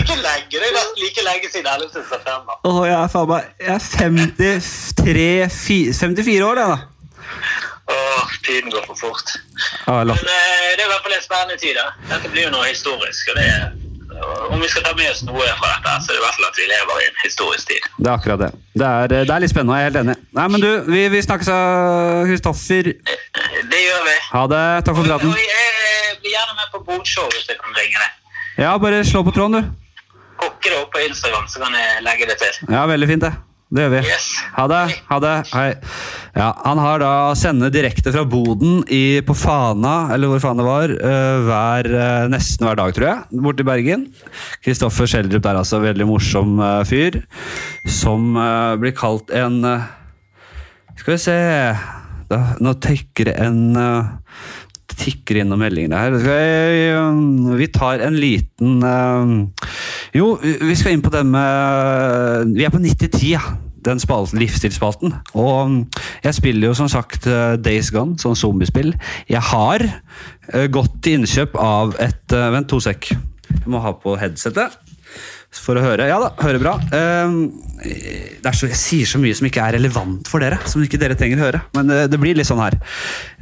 [0.00, 0.46] ikke lenge.
[0.50, 1.88] Det er nesten like lenge siden 11.
[2.14, 2.52] september.
[2.68, 6.78] Åh, jeg er faen meg Jeg er 53 54 år, jeg, da.
[7.90, 9.32] Åh, tiden går for fort.
[9.86, 11.74] Ah, Men eh, det er i hvert fall en spennende tid.
[11.76, 11.88] da.
[12.14, 13.28] Dette blir jo noe historisk.
[13.32, 13.72] og det er
[14.50, 16.48] om vi skal ta med oss noe fra dette, så er det i hvert fall
[16.48, 17.86] at vi lever i en historisk tid.
[17.98, 18.50] Det er akkurat det.
[18.78, 20.16] Det er, det er litt spennende, jeg er helt enig.
[20.38, 21.50] Nei, men du, vi, vi snakkes
[22.30, 22.90] Kristoffer.
[23.72, 24.16] Det gjør vi.
[24.32, 24.64] Ha det.
[24.86, 25.32] Takk for praten.
[25.38, 28.18] Jeg blir gjerne med på bokshow hvis jeg kan ringe deg.
[28.62, 30.18] Ja, bare slå på tråden, du.
[30.42, 32.60] Kokke det opp på Instagram, så kan jeg legge det til.
[32.74, 33.32] Ja, veldig fint, det.
[33.72, 34.00] Det gjør vi.
[34.04, 34.26] Yes.
[34.52, 34.82] Ha det.
[35.08, 35.36] Ha det.
[35.54, 35.68] Hei.
[36.36, 40.66] Ja, han har da sende direkte fra boden i, på Fana, eller hvor faen det
[40.66, 44.06] var, eh, hver, eh, nesten hver dag, tror jeg, borte i Bergen.
[44.64, 47.20] Kristoffer Schjelderup er altså en veldig morsom eh, fyr,
[47.88, 48.36] som
[48.80, 49.60] blir kalt en
[50.98, 51.36] Skal vi se
[52.30, 53.76] da, Nå tenker det en
[54.92, 57.56] tikker inn noen meldinger her.
[57.58, 58.84] Vi tar en liten
[60.14, 63.42] Jo, vi skal inn på det med Vi er på 90-10, ja.
[63.86, 65.16] Den spalten, livsstilsspalten.
[65.38, 65.78] Og um,
[66.24, 68.92] jeg spiller jo som sagt uh, Days Gone, sånn zombiespill.
[69.30, 73.12] Jeg har uh, gått til innkjøp av et uh, Vent to sekk.
[73.52, 74.78] Jeg må ha på headsetet
[75.52, 76.06] for å høre.
[76.08, 76.76] Ja da, hører bra.
[76.94, 77.34] Um,
[77.82, 80.60] det er så, jeg sier så mye som ikke er relevant for dere.
[80.70, 81.64] Som ikke dere trenger å høre.
[81.76, 82.78] Men det, blir litt sånn her.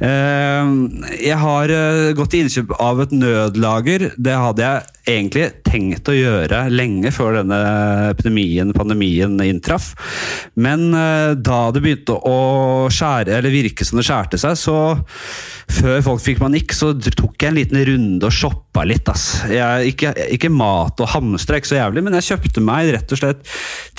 [0.01, 1.75] Um, jeg har
[2.17, 4.09] gått til innkjøp av et nødlager.
[4.17, 7.59] Det hadde jeg egentlig tenkt å gjøre lenge før denne
[8.11, 9.91] epidemien, pandemien, inntraff.
[10.59, 12.37] Men uh, da det begynte å
[12.93, 14.77] skjære, eller virke som det skjærte seg, så
[15.71, 19.09] før folk fikk panikk, så tok jeg en liten runde og shoppa litt.
[19.11, 19.41] Ass.
[19.49, 23.21] Jeg, ikke, ikke mat og hamstre ikke så jævlig, men jeg kjøpte meg rett og
[23.21, 23.45] slett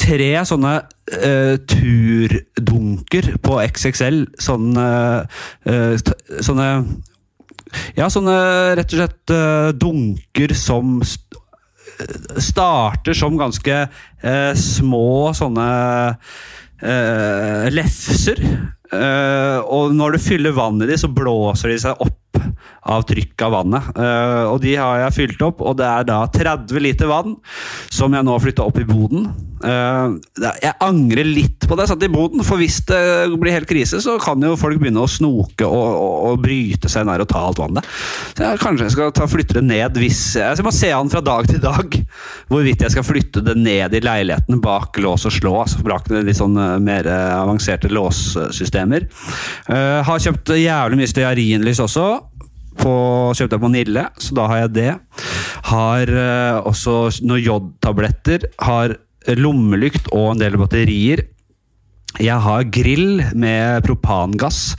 [0.01, 4.27] tre sånne uh, turdunker på XXL.
[4.43, 4.91] Sånne,
[5.67, 6.13] uh,
[6.45, 6.69] sånne
[7.99, 8.37] Ja, sånne
[8.79, 11.01] rett og slett uh, dunker som
[12.43, 13.77] starter som ganske
[14.59, 15.67] små sånne
[17.71, 18.41] lefser.
[19.77, 22.23] og når du fyller vann i de, så blåser de seg opp
[22.83, 23.91] av trykk av vannet.
[23.97, 27.37] Uh, og de har jeg fylt opp, og det er da 30 liter vann
[27.93, 29.31] som jeg nå har flytta opp i boden.
[29.63, 33.01] Uh, jeg angrer litt på det satt i boden, for hvis det
[33.39, 37.07] blir helt krise, så kan jo folk begynne å snoke og, og, og bryte seg
[37.09, 37.87] nær og ta alt vannet.
[38.33, 41.11] Så jeg, kanskje jeg skal ta, flytte det ned hvis Jeg, jeg må se an
[41.13, 41.97] fra dag til dag
[42.51, 45.55] hvorvidt jeg skal flytte det ned i leiligheten bak lås og slå.
[45.63, 49.07] altså bak litt sånn uh, mer avanserte låssystemer.
[50.07, 52.07] har kjøpt jævlig mye stearinlys også
[52.79, 52.93] på,
[53.37, 54.91] kjøpte jeg på Nille, så da har jeg det.
[55.69, 58.49] Har uh, også noen jodtabletter.
[58.63, 58.97] Har
[59.39, 61.27] lommelykt og en del batterier.
[62.21, 64.75] Jeg har grill med propangass,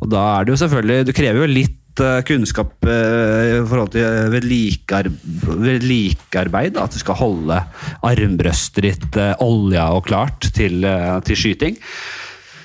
[0.01, 1.79] Og da er det jo selvfølgelig Du krever jo litt
[2.25, 6.77] kunnskap i forhold til vedlikearbeid.
[6.77, 7.65] At du skal holde
[8.03, 10.87] armbrøstet ditt olja og klart til,
[11.25, 11.77] til skyting.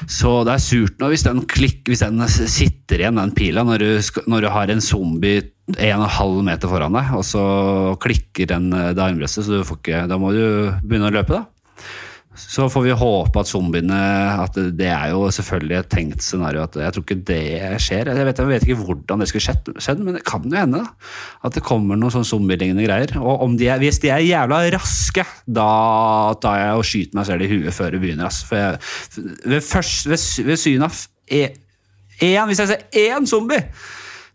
[0.05, 3.83] Så det er surt nå hvis den, klikk, hvis den sitter igjen, den pila, når
[3.83, 5.41] du, når du har en zombie
[5.73, 7.43] 1,5 meter foran deg, og så
[8.03, 10.43] klikker den det armbrøstet, så ikke, da må du
[10.85, 11.56] begynne å løpe, da.
[12.38, 13.97] Så får vi håpe at zombiene
[14.43, 16.63] at Det er jo selvfølgelig et tenkt scenario.
[16.63, 18.11] at Jeg tror ikke det skjer.
[18.13, 21.09] Jeg vet, jeg vet ikke hvordan det skulle skjedd, men det kan jo hende da,
[21.47, 23.15] at det kommer noen sånn zombielignende greier.
[23.19, 25.69] Og de er, hvis de er jævla raske, da
[26.43, 28.29] tar jeg og skyter meg selv i huet før det begynner.
[28.29, 28.49] Altså.
[28.49, 28.81] For jeg,
[29.45, 33.61] ved, først, ved, ved synet av én Hvis jeg ser én zombie,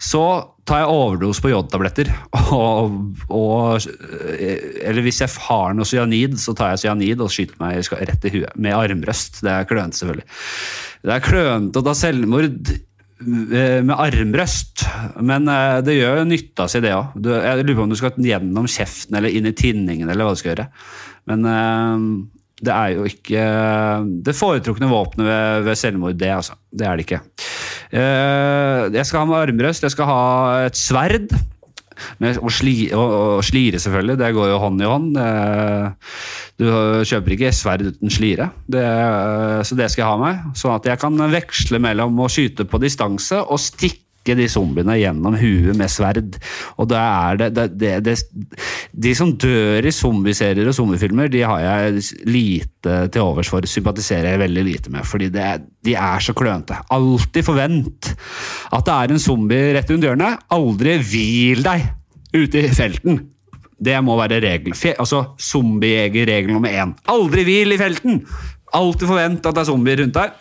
[0.03, 0.25] så
[0.67, 2.11] tar jeg overdose på jodtabletter.
[4.83, 8.35] eller hvis jeg har noe cyanid, så tar jeg cyanid og skyter meg rett i
[8.35, 8.57] huet.
[8.59, 9.43] Med armbrøst.
[9.47, 10.27] Det er klønete, selvfølgelig.
[11.03, 12.75] Det er klønete å ta selvmord
[13.23, 14.85] med armbrøst,
[15.23, 15.47] men
[15.87, 17.07] det gjør jo nytta si, det òg.
[17.23, 20.41] Jeg lurer på om du skal gjennom kjeften eller inn i tinningen, eller hva du
[20.41, 20.67] skal gjøre.
[21.31, 21.47] Men
[22.63, 23.45] det er jo ikke
[24.27, 26.59] det foretrukne våpenet ved, ved selvmord, det, altså.
[26.71, 27.23] Det er det ikke.
[27.93, 30.23] Jeg skal ha med armbrøst, jeg skal ha
[30.69, 31.33] et sverd.
[32.23, 34.17] Og, sli, og, og, slire, selvfølgelig.
[34.19, 35.19] Det går jo hånd i hånd.
[36.59, 36.67] Du
[37.07, 38.49] kjøper ikke sverd uten slire.
[38.67, 38.85] Det,
[39.69, 40.57] så det skal jeg ha med.
[40.59, 44.02] Sånn at jeg kan veksle mellom å skyte på distanse og stikke
[44.39, 46.37] de zombiene gjennom huet med sverd.
[46.79, 47.01] Og da
[47.31, 48.17] er det, det, det,
[48.93, 53.67] De som dør i zombieserier og zombiefilmer, de har jeg lite til overs for.
[53.67, 56.79] Sympatiserer jeg veldig lite med, fordi de er så klønete.
[56.95, 58.13] Alltid forvent
[58.73, 60.47] at det er en zombie rett rundt hjørnet.
[60.55, 61.91] Aldri hvil deg
[62.33, 63.21] ute i felten.
[63.83, 64.75] Det må være regel.
[64.95, 66.95] Altså Zombiejegerregel nummer én.
[67.11, 68.23] Aldri hvil i felten!
[68.73, 70.37] Alltid forvent at det er zombier rundt deg.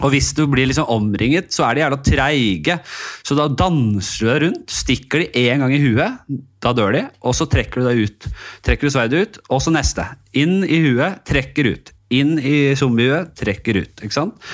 [0.00, 2.78] Og hvis du blir liksom omringet, så er de jævla treige.
[3.26, 6.20] Så da danser du deg rundt, stikker de én gang i huet,
[6.60, 8.28] da dør de, og så trekker du deg ut.
[8.66, 10.06] Trekker du sverdet ut, og så neste.
[10.36, 11.94] Inn i huet, trekker ut.
[12.10, 14.02] Inn i zombiehuet, trekker ut.
[14.02, 14.50] Ikke sant?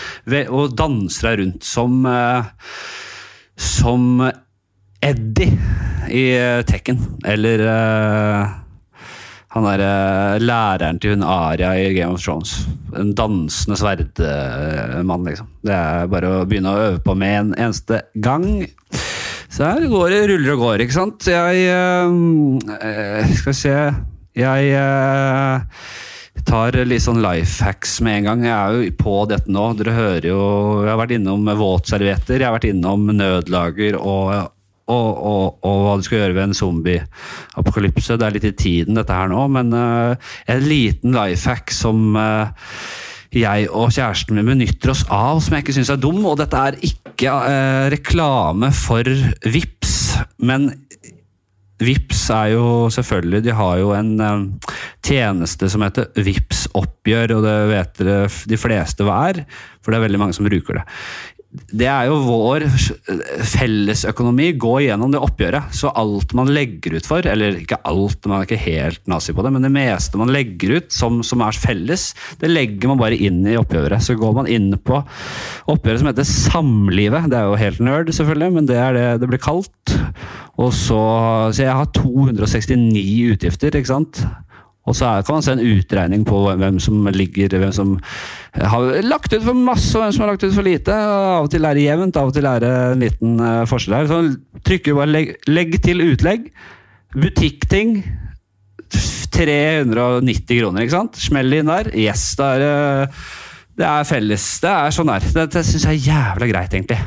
[0.51, 2.51] Og danser deg rundt som eh,
[3.57, 4.21] Som
[5.01, 5.57] Eddie
[6.13, 7.01] i eh, Tekken.
[7.25, 8.57] Eller eh,
[9.57, 12.59] han er eh, læreren til hun Aria i Game of Thrones.
[12.97, 15.49] En dansende sverdmann, liksom.
[15.65, 18.45] Det er bare å begynne å øve på med en eneste gang.
[19.49, 21.29] Så her går det ruller og går, ikke sant.
[21.31, 23.77] Jeg eh, Skal vi se
[24.37, 25.87] Jeg eh,
[26.45, 28.45] tar litt sånn life hacks med en gang.
[28.51, 29.71] Jeg er jo på dette nå.
[29.79, 30.43] Dere hører jo
[30.83, 34.53] Jeg har vært innom våtservietter, jeg har vært innom nødlager og
[34.87, 38.19] og, og, og, hva du skal gjøre ved en zombie-apokalypse.
[38.19, 40.15] Det er litt i tiden, dette her nå, men uh,
[40.53, 42.55] en liten life hack som uh,
[43.35, 46.23] jeg og kjæresten min benytter oss av, som jeg ikke syns er dum.
[46.23, 49.11] Og dette er ikke uh, reklame for
[49.43, 49.97] VIPS,
[50.47, 50.71] men
[51.83, 54.15] VIPS er jo selvfølgelig De har jo en
[55.05, 59.43] tjeneste som heter VIPS oppgjør, og det vet dere de fleste hva er,
[59.83, 60.87] for det er veldig mange som bruker det
[61.77, 62.65] det er jo vår
[63.57, 65.75] fellesøkonomi gå gjennom det oppgjøret.
[65.75, 69.45] Så alt man legger ut for, eller ikke alt, man er ikke helt nazi på
[69.45, 72.09] det, men det meste man legger ut som, som, er felles,
[72.41, 74.05] det legger man bare inn i oppgjøret.
[74.05, 75.01] Så går man inn på
[75.73, 77.31] oppgjøret som heter Samlivet.
[77.33, 79.97] Det er jo helt nerd, selvfølgelig, men det er det det blir kalt.
[80.57, 81.01] Og så,
[81.53, 84.23] så jeg har 269 utgifter, ikke sant.
[84.87, 87.97] Og så kan man se en utregning på hvem som ligger hvem som
[88.55, 90.95] har lagt ut for masse, og hvem som har lagt ut for lite.
[90.95, 93.99] Av og til er det jevnt, av og til er det en liten uh, forskjell
[93.99, 94.11] her.
[94.11, 96.47] Så trykker bare legg, legg, til utlegg.
[97.17, 97.99] Butikkting.
[99.37, 101.19] 390 kroner, ikke sant?
[101.21, 101.91] Smell inn der.
[101.99, 103.11] Yes, det er,
[103.77, 104.47] det er felles.
[104.63, 105.27] Det er sånn her.
[105.35, 107.03] Det, det syns jeg er jævla greit, egentlig.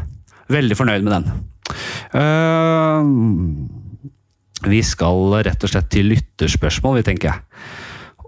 [0.51, 1.31] Veldig fornøyd med den.
[2.11, 3.78] Uh,
[4.67, 7.45] vi skal rett og slett til lytterspørsmål, vi tenker jeg.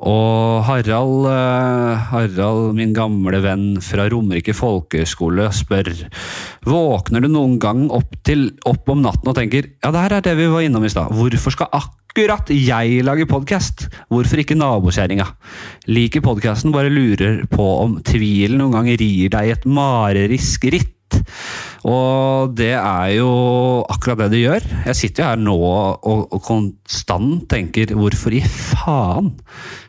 [0.02, 5.92] Og Harald, eh, Harald, min gamle venn fra Romerike folkehøgskole, spør
[6.66, 10.26] Våkner du noen gang opp, til, opp om natten og tenker ja, det her er
[10.26, 11.14] det vi var innom i stad.
[11.14, 13.86] Hvorfor skal akkurat jeg lage podkast?
[14.10, 15.28] Hvorfor ikke nabokjerringa?
[15.94, 21.22] Liker podkasten, bare lurer på om tvilen noen gang rir deg i et mareriskritt.
[21.88, 23.30] Og det er jo
[23.90, 24.66] akkurat det de gjør.
[24.86, 29.32] Jeg sitter jo her nå og, og konstant tenker hvorfor i faen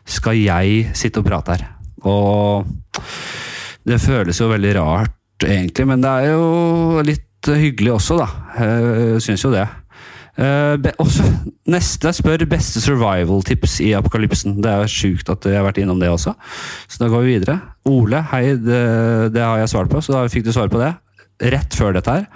[0.09, 1.67] skal jeg sitte og prate her?
[2.09, 2.65] Og
[3.87, 8.27] det føles jo veldig rart, egentlig, men det er jo litt hyggelig også, da.
[9.23, 9.67] Syns jo det.
[10.33, 11.27] Uh, også,
[11.69, 14.57] neste spør beste survival-tips i apokalypsen.
[14.63, 16.33] Det er sjukt at jeg har vært innom det også.
[16.87, 17.59] Så da går vi videre.
[17.91, 18.83] Ole, hei, det,
[19.35, 20.95] det har jeg svart på, så da fikk du svar på det
[21.41, 22.27] rett før dette her.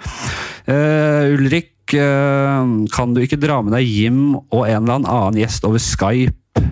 [0.68, 5.66] Uh, Ulrik, uh, kan du ikke dra med deg Jim og en eller annen gjest
[5.68, 6.64] over Skype,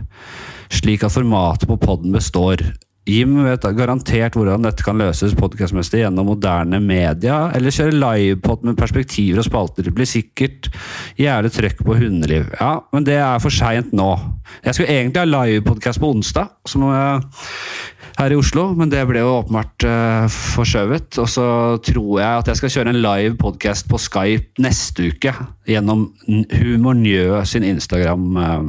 [0.72, 2.64] slik at formatet på poden består?
[3.06, 8.78] Jim vet garantert hvordan dette kan løses podkastmessig gjennom moderne media, eller kjøre livepod med
[8.78, 9.86] perspektiver og spalter.
[9.86, 10.70] Det blir sikkert
[11.20, 12.48] jævlig trøkk på hundeliv.
[12.58, 14.10] Ja, men det er for seint nå.
[14.64, 16.82] Jeg skulle egentlig ha livepodkast på onsdag, som
[18.16, 21.20] her i Oslo, men det ble jo åpenbart uh, forskjøvet.
[21.22, 21.46] Og så
[21.84, 25.34] tror jeg at jeg skal kjøre en live podkast på Skype neste uke
[25.68, 26.08] gjennom
[26.56, 28.66] Humor Njø sin Instagram uh,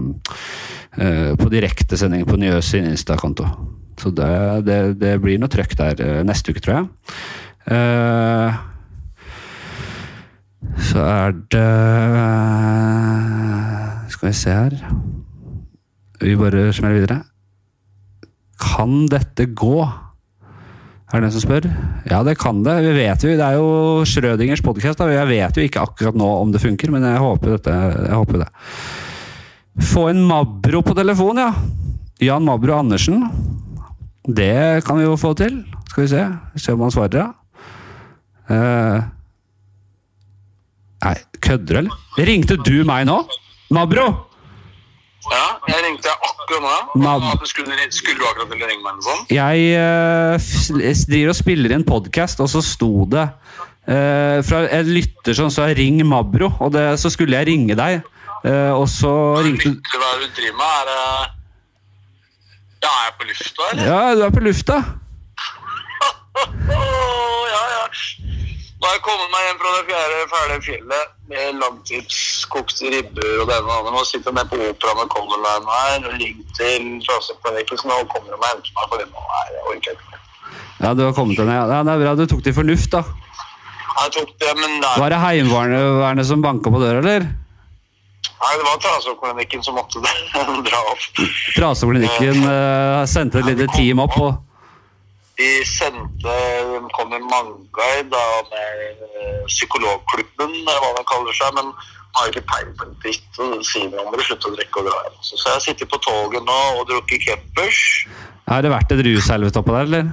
[0.99, 3.47] uh, På direktesending på Njø sin Insta-konto.
[3.97, 4.31] Så det,
[4.67, 6.87] det, det, blir noe trøkk der neste uke, tror jeg.
[10.87, 11.63] så er det
[14.13, 14.75] Skal vi se her
[16.23, 17.17] Vi bare smeller videre.
[18.61, 19.81] Kan dette gå?
[21.07, 21.67] Er det den som spør?
[22.09, 22.73] Ja, det kan det.
[22.83, 24.99] Vi vet jo, Det er jo Schrødingers podkast.
[24.99, 27.75] Jeg vet jo ikke akkurat nå om det funker, men jeg håper, dette,
[28.09, 28.47] jeg håper det.
[29.87, 31.51] Få en Mabro på telefon, ja.
[32.19, 33.23] Jan Mabro Andersen.
[34.28, 35.61] Det kan vi jo få til.
[35.89, 36.23] Skal vi se
[36.59, 37.28] Se om han svarer, ja.
[38.47, 39.03] Uh,
[41.03, 42.25] nei, kødder du, eller?
[42.28, 43.17] Ringte du meg nå?
[43.75, 44.05] Mabro?
[45.28, 47.03] Ja, jeg ringte akkurat nå.
[47.03, 47.34] Ja.
[47.43, 49.01] Skulle, skulle, du akkurat ville ringe meg?
[49.03, 49.25] sånn?
[49.32, 54.93] Jeg uh, driver og spiller i en podkast, og så sto det uh, fra en
[54.95, 58.03] lytter som sa 'ring Mabro', og det, så skulle jeg ringe deg.
[58.47, 59.11] Og så
[59.43, 60.75] ringte du Hva er det du driver med?
[60.78, 61.38] Er det
[62.84, 63.84] Ja, er jeg på lufta, eller?
[63.89, 64.78] Ja, du er på lufta.
[67.55, 67.86] ja, ja.
[68.78, 73.49] Nå har jeg kommet meg hjem fra det fjerde fæle fjellet med langtidskokte ribber og
[73.49, 73.93] det ene og det andre.
[73.95, 78.05] Nå sitter jeg med på Operaen med Color Line her og ligger til Fraseplanekkelsen og
[78.13, 80.21] kommer og henter meg, for nå er jeg orker ikke.
[80.78, 81.57] Ja, du har kommet deg ned.
[81.57, 82.13] Ja, det er bra.
[82.19, 83.01] Du tok til fornuft, da.
[83.97, 85.01] Jeg tok det, men det, er...
[85.01, 87.25] Var det Heimevernet som banka på døra, eller?
[88.26, 90.01] Nei, det var Trasoklinikken som måtte
[90.70, 91.05] dra opp.
[91.55, 94.18] Traseklinikken uh, sendte et lite team opp.
[94.18, 94.38] og
[95.38, 96.38] De sendte
[96.72, 101.55] De kom med Manguide da, med eh, psykologklubben, eller hva de kaller seg.
[101.59, 101.72] men
[102.18, 105.01] har ikke peiling på en dritt sier meg om å slutte å drikke og dra
[105.05, 105.18] hjem.
[105.22, 107.82] Så, så jeg sitter på toget nå og drukker Keppers.
[108.49, 110.09] Har det vært et rushelvete oppå der, eller?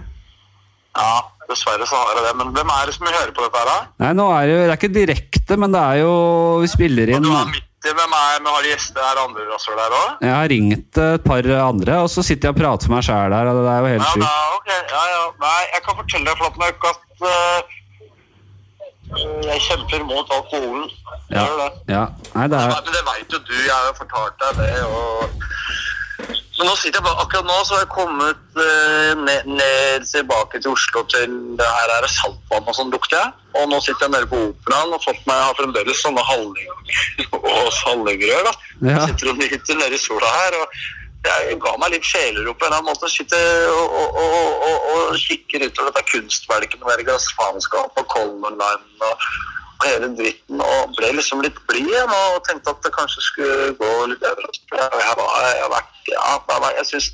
[0.94, 2.34] Ja, dessverre så har jeg det.
[2.40, 3.78] Men hvem er det som vil høre på dette her, da?
[4.04, 6.12] Nei, nå er det jo Det er ikke direkte, men det er jo
[6.62, 9.00] Vi spiller Og inn du midt i, hvem er men Har de gjester?
[9.04, 10.10] her andre rasshøl der òg?
[10.24, 13.34] Jeg har ringt et par andre, og så sitter jeg og prater for meg sjæl
[13.34, 13.50] der.
[13.52, 14.26] og Det er jo helt sjukt.
[14.26, 14.80] Ja, okay.
[14.94, 15.24] Ja, ja.
[15.44, 17.60] Nei, jeg kan fortelle deg, Flatmark, at uh,
[19.50, 20.88] jeg kjemper mot alkoholen.
[21.30, 21.44] Ja.
[21.60, 21.70] det.
[21.94, 22.04] Ja.
[22.34, 24.72] Nei, det er men det veit jo du, jeg har jo fortalt deg det.
[24.88, 25.42] og...
[26.58, 30.60] Men nå sitter jeg bare, akkurat nå så har jeg kommet eh, ned, ned tilbake
[30.62, 33.32] til Oslo til det her er saltvann og sånn lukter jeg.
[33.58, 36.70] Og nå sitter jeg nede på operaen og fått meg, har fremdeles sånne halling
[37.40, 38.46] og hallingrør.
[38.46, 38.54] da.
[38.84, 38.92] Ja.
[38.92, 40.60] Jeg sitter og nyter nede i sola her.
[40.62, 40.78] og
[41.24, 43.10] jeg ga meg litt sjelerop på en eller annen måte.
[43.10, 48.54] Sitter og, og, og, og, og kikker utover dette kunstverket med det glassfaenskap og Color
[48.60, 49.28] Line og,
[49.84, 50.62] og hele dritten.
[50.64, 54.50] Og ble liksom litt blid igjen og tenkte at det kanskje skulle gå litt bedre.
[54.72, 57.10] Jeg, var, jeg, vært, ja, jeg, syns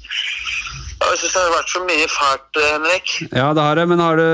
[1.00, 3.12] jeg synes det har vært så mye fælt, Henrik.
[3.32, 4.26] Ja, det har det, men har du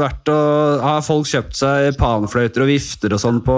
[0.00, 3.56] vært og Har folk kjøpt seg panfløyter og vifter og sånn på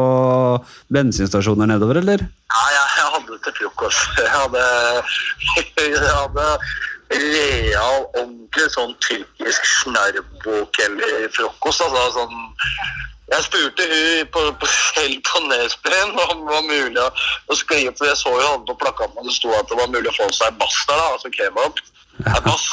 [0.93, 2.27] bensinstasjoner nedover, eller?
[2.53, 4.19] Ja, jeg, jeg hadde til frokost.
[4.19, 4.65] Jeg hadde,
[5.95, 6.49] jeg hadde
[7.13, 11.81] real, ordentlig sånn tyrkisk snarrbok-frokost.
[11.87, 12.37] Altså, sånn,
[13.33, 17.09] jeg spurte hun på, på, selv på Nesbyen om det var mulig å,
[17.49, 20.11] å skrive, for jeg så jo han på plakaten det sto at det var mulig
[20.11, 21.75] å få seg bass der, da, altså kebab.
[22.27, 22.67] Ja, bass.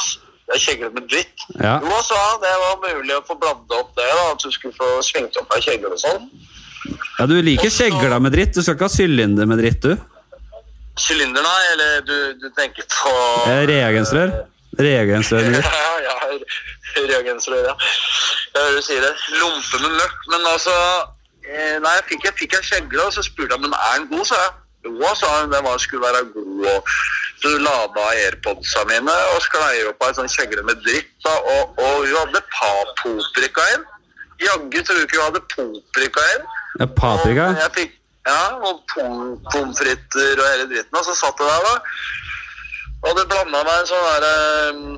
[0.49, 1.37] Jeg kjeglet med dritt.
[1.61, 1.75] Ja.
[1.85, 4.73] Jo, sa han, det var mulig å få blanda opp det, da, at du skulle
[4.73, 6.23] få svingt opp ei kjegle og sånn.
[7.19, 8.55] Ja, Du liker kjegla med dritt.
[8.55, 9.93] Du skal ikke ha sylinder med dritt, du.
[10.99, 13.11] Sylinder, nei, eller du, du tenker på
[13.47, 14.33] Eh, Reagensrør.
[14.79, 15.47] Reagensrør.
[15.69, 16.15] Ja, ja,
[17.09, 17.73] reagensrør, ja.
[18.53, 19.11] Jeg hører du sier det.
[19.39, 20.17] Lompe med møkk.
[20.31, 20.73] Men altså
[21.45, 24.07] eh, Nei, jeg fikk, jeg fikk en kjegle, og så spurte jeg men er den
[24.13, 24.55] god, sa jeg.
[24.87, 25.51] Jo, sa hun.
[25.53, 26.65] Den var, skulle være god.
[26.73, 26.93] og
[27.43, 31.11] Så lada airpodsa mine og sklei opp av en sånn kjegle med dritt.
[31.25, 33.85] Da, og, og hun hadde paprika inn.
[34.43, 36.49] Jaggu tror du ikke hun hadde paprika inn.
[36.79, 37.49] Ja, paprika.
[37.53, 37.95] Og jeg fikk,
[38.29, 40.97] ja, og pom- pommes frites og hele dritten.
[41.01, 41.75] Og så satt jeg der, da.
[43.09, 44.25] Og det blanda meg en sånn der
[44.73, 44.97] um,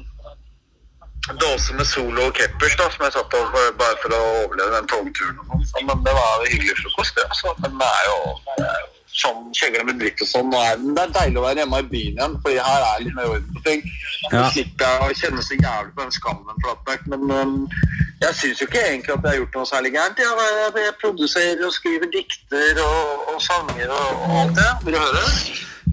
[1.41, 4.71] dåse med Solo og Keppers da, som jeg satt på for- bare for å overleve
[4.79, 5.37] den togturen.
[5.49, 5.85] og sånn.
[5.89, 7.27] Men det var jo hyggelig frokost, det.
[7.29, 7.53] Altså.
[7.61, 8.17] Men det er jo,
[8.57, 8.89] det er jo
[9.21, 10.53] sånn kjegler med dritt og sånn.
[10.55, 13.29] Og det er deilig å være hjemme i byen igjen, fordi her er litt mer
[13.35, 13.81] orden på ting.
[14.31, 14.31] Ja.
[14.31, 16.55] Så slipper jeg å kjenne så jævlig på den skammen.
[17.11, 17.69] Men um,
[18.21, 20.19] jeg syns jo ikke egentlig at jeg har gjort noe særlig gærent.
[20.21, 20.31] Jeg,
[20.85, 24.71] jeg, produserer og skriver dikter og, og sanger og, og alt det.
[24.85, 25.23] Vil du høre?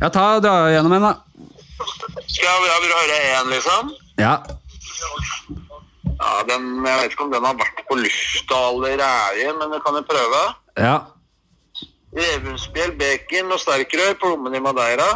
[0.03, 1.15] Ja, ta dra gjennom en, da.
[2.27, 3.93] Skal jeg, jeg vil høre én, liksom?
[4.21, 4.35] Ja.
[6.19, 9.99] Ja, den, Jeg vet ikke om den har vært på lufta allerede, men det kan
[9.99, 10.43] jeg prøve.
[10.77, 10.97] Ja.
[12.19, 15.09] Revunnsbjell, bacon og sterkrør, plommen i Madeira.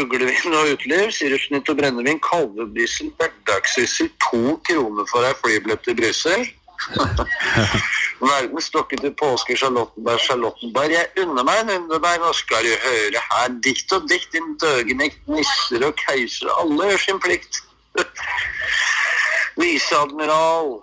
[0.00, 6.46] Uglevin og uteliv, sirupsnitt og brennevin, kalvebrissel, hverdagssyssel, to kroner for ei flybillett til Brussel.
[8.24, 10.90] Verdens stokke til påske, Charlottenberg, Charlottenberg.
[10.96, 13.54] Jeg unner meg en underbær, nå skal du høre her.
[13.66, 17.62] Dikt og dikt, din døgenekt, nisser og keisere, alle gjør sin plikt.
[19.60, 20.76] Viseadmiral.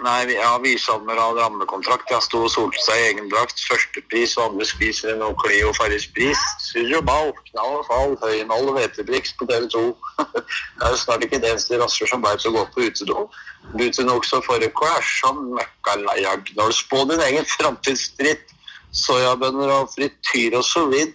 [0.00, 2.10] Nei, vi- ja, viseadmiral rammekontrakt.
[2.10, 3.60] Jeg sto og solte seg i egen drakt.
[3.68, 6.38] Førstepris og andre spiser en Clio Farris-pris.
[6.58, 9.96] Surr og ball, knall og fall, høynål og hvetebriks på TV 2.
[10.32, 13.28] Det er jo snart ikke det eneste rasser som veit å gå på utedo.
[13.76, 16.72] Buten også for er som møkkaleia gnål.
[16.72, 18.48] Spå din egen framtidsdritt,
[18.92, 21.14] Soyabønner og frityr og sovid.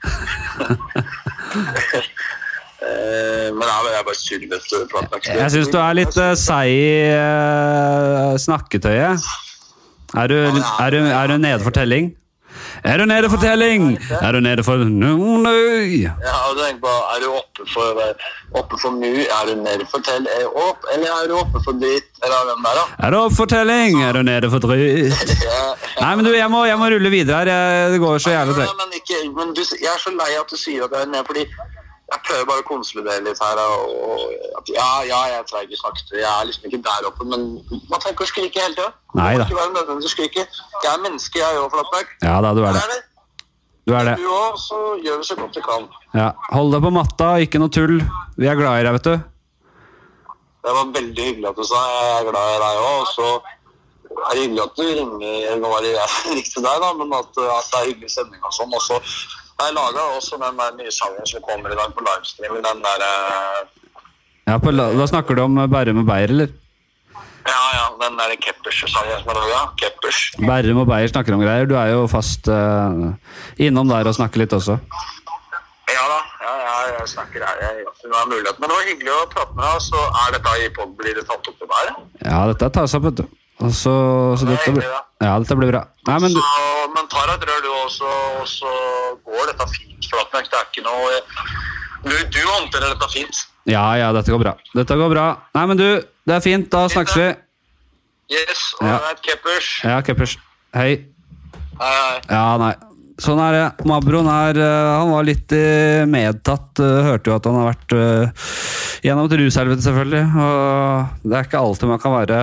[2.80, 5.34] Eh, Men vel- jeg er bare surrete.
[5.36, 9.20] Jeg syns du er litt uh, seig i eh, snakketøyet.
[10.16, 12.16] Er du, er, du, er du nede for telling?
[12.82, 13.98] Er du nede for telling?
[14.20, 15.10] Er du nede for nu,
[15.44, 16.00] nøy?
[16.08, 18.00] Ja, du tenker på, Er du oppe for,
[18.58, 19.06] oppe for mu?
[19.06, 20.26] Er du nede for tell?
[20.40, 22.08] Er opp, eller er du oppe for dritt?
[22.24, 22.84] Eller hvem der, da?
[23.06, 24.00] Er du oppe for telling?
[24.02, 25.36] Er du nede for dritt?
[26.02, 27.92] Nei, men du, jeg må, jeg må rulle videre her.
[27.92, 28.80] Det går så jævlig tregt.
[28.82, 31.26] men ikke, men du, jeg er så lei at du sier at jeg er nede,
[31.28, 31.44] fordi
[32.10, 33.60] jeg prøver bare å konsolidere litt her.
[33.60, 38.02] Og, at, ja, ja, jeg snakke til Jeg er liksom ikke der oppe, men man
[38.02, 38.90] trenger ikke å skrike hele tida.
[39.18, 39.46] Nei da.
[39.46, 40.46] Ikke være nødvendig å skrike.
[40.46, 42.16] Jeg er menneske, jeg òg, Flatberg.
[42.26, 42.82] Ja da, du er det.
[42.90, 43.00] det.
[43.86, 44.16] Du er det.
[44.20, 45.86] Du òg, så gjør vi så godt vi kan.
[46.14, 46.32] Ja.
[46.54, 48.00] Hold deg på matta, ikke noe tull.
[48.40, 49.14] Vi er glad i deg, vet du.
[50.60, 51.80] Det var veldig hyggelig at du sa.
[51.94, 52.96] Jeg er glad i deg òg.
[53.00, 53.28] Og så
[54.10, 55.60] er det hyggelig at du ringer.
[55.62, 58.56] Nå var det jeg ringte deg, da, men at, at det er hyggelig sending og
[58.58, 58.74] sånn.
[58.74, 58.98] Og så
[59.66, 62.56] jeg laga også den der nye sangen som kommer i dag på livestream.
[62.64, 63.60] Den der eh,
[64.48, 66.50] Ja, på, da snakker du om Bærum og Beyer, eller?
[67.46, 69.60] Ja, ja, den der Keppers-sangen som er laga.
[69.80, 70.18] Keppers.
[70.38, 71.68] Bærum og Beyer snakker om greier.
[71.70, 73.12] Du er jo fast uh,
[73.58, 74.78] innom der og snakker litt også.
[75.90, 77.62] Ja da, ja, ja, jeg snakker her.
[77.64, 78.58] Jeg, det var mulighet.
[78.60, 79.84] Men det var hyggelig å prate med deg.
[79.88, 82.02] Så er dette i pod, blir det tatt opp til deg?
[82.26, 83.39] Ja, dette tas opp, vet du.
[83.60, 83.92] Og så,
[84.40, 84.86] så Det dette, blir,
[85.20, 85.82] ja, dette blir bra.
[86.08, 88.70] Nei, men du, Så, men tar et rør, du også, og så
[89.28, 90.08] går dette fint.
[90.10, 91.20] Flatmark, det er ikke noe
[92.06, 93.42] Du, du håndterer dette fint.
[93.68, 94.54] Ja, ja, dette går bra.
[94.74, 95.26] Dette går bra.
[95.54, 95.86] Nei, men du,
[96.26, 96.70] det er fint.
[96.72, 97.28] Da snakkes vi.
[98.32, 98.96] Yes, Ja.
[99.10, 99.68] all keppers.
[99.84, 100.38] Ja, Keppers.
[100.74, 101.04] Hei.
[101.80, 102.20] Hei, hei.
[102.30, 102.72] Ja, nei.
[103.20, 103.64] Sånn er det.
[103.88, 106.80] Mabroen er eh, Han var litt eh, medtatt.
[106.80, 107.94] eh, hørte jo at han har vært
[109.04, 110.22] gjennom et rushelvete, selvfølgelig.
[110.44, 112.38] Og det er ikke alltid man kan være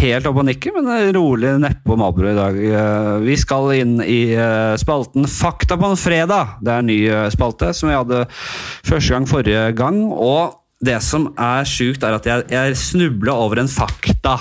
[0.00, 2.58] helt oppe og nikke, men rolig nedpå Mabro i dag.
[3.24, 4.20] Vi skal inn i
[4.80, 6.58] spalten Fakta på en fredag.
[6.64, 6.98] Det er en ny
[7.32, 10.02] spalte som vi hadde første gang forrige gang.
[10.12, 14.38] Og det som er sjukt, er at jeg, jeg snubla over en fakta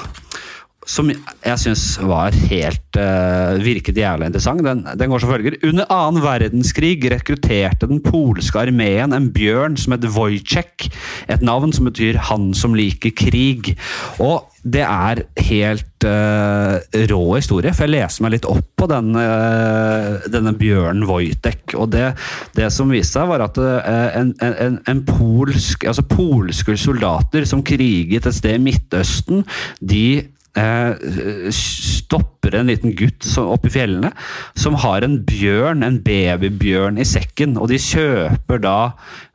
[0.89, 4.63] som jeg syns var helt uh, virket jævlig interessant.
[4.65, 5.57] Den, den går som følger.
[5.63, 10.89] Under annen verdenskrig rekrutterte den polske armeen en bjørn som het Wojciech.
[11.31, 13.75] Et navn som betyr 'han som liker krig'.
[14.19, 16.79] Og det er helt uh,
[17.11, 21.75] rå historie, for jeg leser meg litt opp på den, uh, denne bjørnen Wojtek.
[21.75, 22.13] Og det,
[22.55, 23.83] det som viste seg, var at uh,
[24.15, 29.43] en, en, en polsk, altså polske soldater som kriget et sted i Midtøsten,
[29.83, 30.05] de
[30.53, 34.11] stopper en liten gutt oppe i fjellene
[34.59, 38.77] som har en bjørn, en babybjørn i sekken, og de kjøper da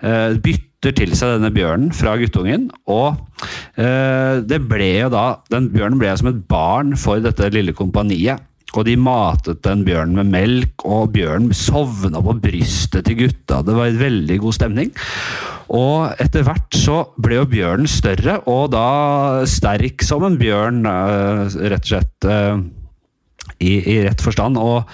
[0.02, 3.18] eh, bytter til seg denne bjørnen fra guttungen, og
[3.80, 8.44] eh, det ble jo da Den bjørnen ble som et barn for dette lille kompaniet.
[8.76, 13.62] Og de matet den bjørnen med melk, og bjørnen sovna på brystet til gutta.
[13.64, 14.92] Det var en veldig god stemning.
[15.76, 21.44] Og etter hvert så ble jo bjørnen større, og da sterk som en bjørn, eh,
[21.68, 22.28] rett og slett.
[22.28, 22.66] eh,
[23.58, 24.58] i, i rett forstand.
[24.60, 24.84] Og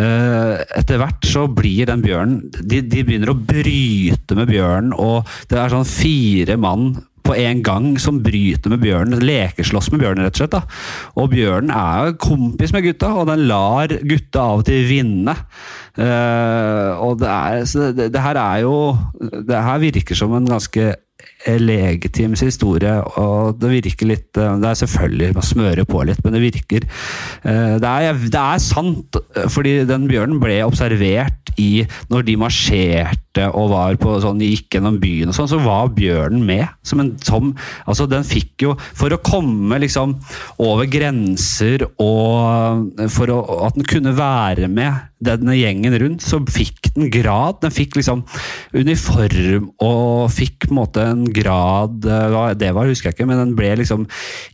[0.00, 5.28] eh, etter hvert så blir den bjørnen de, de begynner å bryte med bjørnen, og
[5.50, 6.94] det er sånn fire mann
[7.24, 10.56] på en gang som bryter med bjørnen, lekeslåss med bjørnen, rett og slett.
[10.56, 10.62] da.
[11.20, 15.36] Og bjørnen er jo kompis med gutta, og den lar gutta av og til vinne.
[15.94, 17.64] Uh, og det, er,
[17.94, 18.74] det, det her er jo
[19.46, 20.88] Det her virker som en ganske
[21.60, 26.36] legitims historie, og det virker litt eh, Det er selvfølgelig man smører på litt, men
[26.36, 29.18] det virker eh, Det er, det er sant,
[29.52, 35.00] fordi den bjørnen ble observert i Når de marsjerte og var på sånn, gikk gjennom
[35.02, 36.66] byen og sånn, så var bjørnen med.
[36.86, 37.52] Som en som
[37.88, 40.14] Altså, den fikk jo For å komme liksom
[40.62, 46.92] over grenser og for å, at den kunne være med denne gjengen rundt, så fikk
[46.94, 47.60] den grad.
[47.62, 48.24] Den fikk liksom
[48.76, 53.40] uniform og fikk på en måte en grad eh, det var, husker jeg ikke, men
[53.40, 54.06] den ble liksom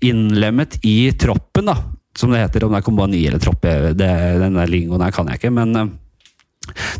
[0.06, 1.78] innlemmet i troppen, da.
[2.18, 3.66] Som det heter, om det er kompani eller tropp,
[3.96, 4.12] det,
[4.42, 5.52] den lingoen her kan jeg ikke.
[5.54, 5.90] men eh,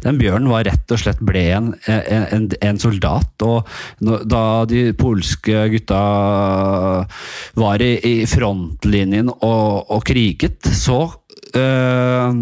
[0.04, 3.68] den bjørnen var rett og slett ble en, en, en, soldat, og
[4.00, 6.00] da de polske gutta
[7.60, 11.02] var i, i frontlinjen og, og kriget, så
[11.56, 12.40] øh,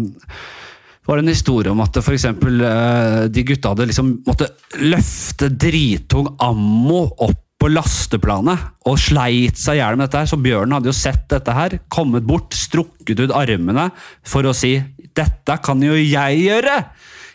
[1.09, 4.51] var det en historie om at for eksempel, øh, de gutta hadde liksom måtte
[4.85, 10.21] løfte drittung ammo opp på lasteplanet og sleit seg i hjel med dette.
[10.21, 13.89] her, Så bjørnen hadde jo sett dette her, kommet bort, strukket ut armene
[14.23, 16.85] for å si 'dette kan jo jeg gjøre'.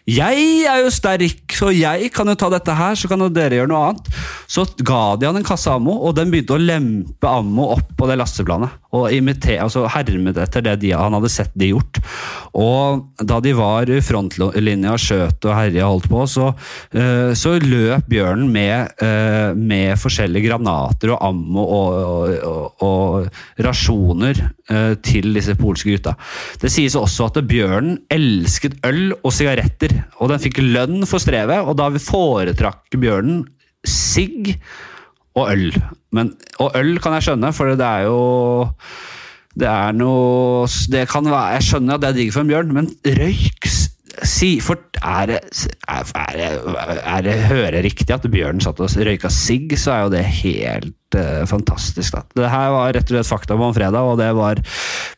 [0.05, 3.57] Jeg er jo sterk, så jeg kan jo ta dette her, så kan jo dere
[3.57, 4.11] gjøre noe annet.
[4.53, 8.09] Så ga de han en kasse ammo, og den begynte å lempe ammo opp på
[8.11, 8.84] det lasteplanet.
[8.95, 12.01] Og imiter, altså hermet etter det de, han hadde sett de gjort.
[12.55, 16.51] Og da de var i frontlinja skjøt og herja holdt på, så,
[16.95, 23.65] eh, så løp bjørnen med, eh, med forskjellige granater og ammo og, og, og, og
[23.67, 24.39] rasjoner
[24.71, 26.15] eh, til disse polske gutta.
[26.63, 31.65] Det sies også at bjørnen elsket øl og sigaretter, og den fikk lønn for strevet,
[31.65, 33.45] og da foretrakk bjørnen
[33.85, 34.55] sigg
[35.35, 35.75] og øl.
[36.15, 36.33] Men,
[36.63, 38.19] og øl kan jeg skjønne, for det er jo
[39.55, 42.73] det er noe det kan være, Jeg skjønner at det er digg for en bjørn,
[42.75, 43.84] men røyk s-
[44.23, 45.39] si, for er det,
[45.91, 46.51] er, det,
[47.03, 51.19] er det Hører riktig at Bjørn satt og røyka sigg, så er jo det helt
[51.19, 52.15] uh, fantastisk.
[52.15, 52.23] Da.
[52.37, 54.63] Det her var rett og slett fakta en fredag, og det var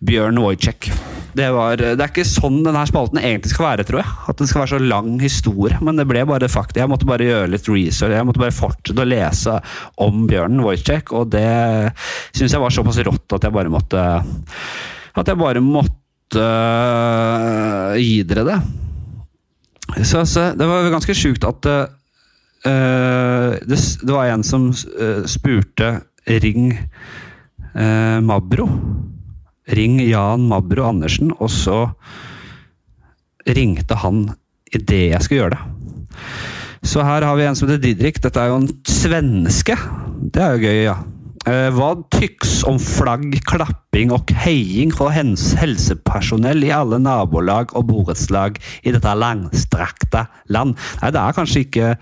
[0.06, 0.90] Bjørn Wojciech.
[1.36, 4.14] Det, var, det er ikke sånn denne spalten egentlig skal være, tror jeg.
[4.32, 5.76] At den skal være så lang historie.
[5.84, 6.80] Men det ble bare fakta.
[6.80, 8.16] Jeg måtte bare gjøre litt research.
[8.16, 9.58] Jeg måtte bare fortsette å lese
[10.06, 11.46] om Bjørn Wojciech, og det
[12.30, 14.00] syns jeg var såpass rått at jeg bare måtte
[15.16, 18.58] At jeg bare måtte uh, gi dere det.
[19.94, 26.00] Så, så det var ganske sjukt at uh, det, det var en som øh, spurte
[26.26, 28.66] Ring uh, Mabro.
[29.66, 31.86] Ring Jan Mabro Andersen, og så
[33.46, 34.28] ringte han
[34.74, 36.16] idet jeg skulle gjøre det.
[36.86, 38.20] Så her har vi en som heter Didrik.
[38.22, 39.74] Dette er jo en svenske.
[40.22, 40.96] Det er jo gøy, ja.
[41.46, 48.58] Eh, Hva tyks om flagg, klapping og heiing hens helsepersonell i alle nabolag og borettslag
[48.82, 50.74] i dette langstrakte land?
[51.04, 51.92] Nei, det er kanskje ikke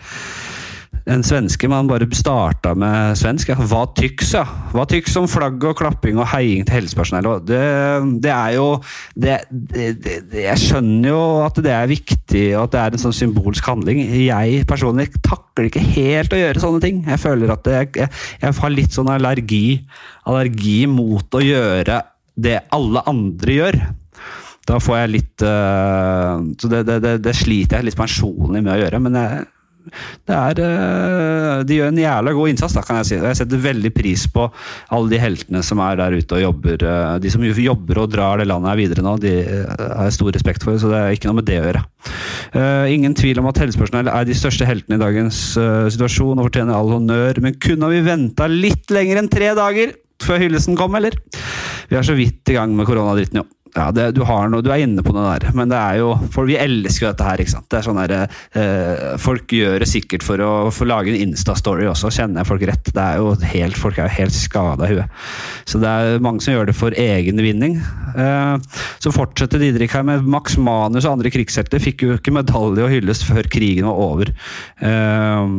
[1.04, 3.50] en svenske, man bare starta med svensk.
[3.68, 4.44] Hva tyks, ja.
[4.72, 7.28] Hva tyks om flagg og klapping og heiing til helsepersonell?
[7.44, 7.60] Det,
[8.24, 8.68] det er jo
[9.12, 13.18] det, det, Jeg skjønner jo at det er viktig, og at det er en sånn
[13.20, 14.00] symbolsk handling.
[14.24, 17.04] Jeg personlig takler ikke helt å gjøre sånne ting.
[17.10, 19.66] Jeg føler at jeg, jeg, jeg har litt sånn allergi,
[20.24, 22.00] allergi mot å gjøre
[22.34, 23.80] det alle andre gjør.
[24.64, 28.72] Da får jeg litt uh, Så det, det, det, det sliter jeg litt personlig med
[28.72, 29.00] å gjøre.
[29.04, 29.44] Men jeg,
[30.28, 33.18] det er, øh, de gjør en jævla god innsats, da, kan jeg si.
[33.20, 34.46] Jeg setter veldig pris på
[34.94, 36.84] alle de heltene som er der ute og jobber.
[36.84, 40.16] øh, De som jobber og drar det landet her videre nå, de øh, har jeg
[40.18, 41.84] stor respekt for, så det er ikke noe med det å gjøre.
[42.54, 45.42] Eh, ingen tvil om at helsepersonell er de største heltene i dagens
[45.94, 50.40] situasjon og fortjener all honnør, men kunne vi venta litt lenger enn tre dager før
[50.40, 51.16] hyllesten kom, eller?
[51.90, 53.48] Vi er så vidt i gang med koronadritten, jo.
[53.74, 56.12] Ja, det, du, har noe, du er inne på noe der, men det er jo
[56.30, 57.66] For vi elsker jo dette her, ikke sant.
[57.72, 61.88] Det er sånn der, eh, folk gjør det sikkert for å få lage en Insta-story
[61.90, 62.92] også, kjenner jeg folk rett.
[62.94, 65.24] Det er jo helt, folk er jo helt skada i huet.
[65.66, 67.80] Så det er mange som gjør det for egen vinning.
[68.14, 71.82] Eh, så fortsetter Didrik her med Max Manus og andre krigshelter.
[71.82, 74.30] Fikk jo ikke medalje og hylles før krigen var over.
[74.78, 75.58] Eh,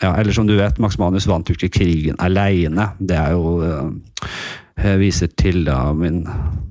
[0.00, 2.92] ja, eller som du vet, Max Manus vant jo ikke krigen aleine.
[3.00, 4.28] Det er jo eh,
[4.78, 6.22] Jeg viser til da min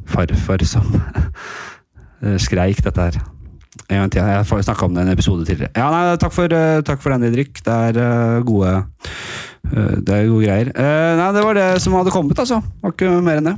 [0.09, 3.19] farfar som eh, skreik dette her.
[3.89, 4.25] En gang til.
[4.25, 5.73] Jeg har snakka om det i en episode tidligere.
[5.77, 7.61] Ja, nei, takk for, eh, takk for den, Didrik.
[7.65, 8.83] Det er eh, gode
[9.69, 10.69] Det er gode greier.
[11.19, 12.61] Nei, det var det som hadde kommet, altså.
[12.63, 13.57] Det var ikke mer enn det.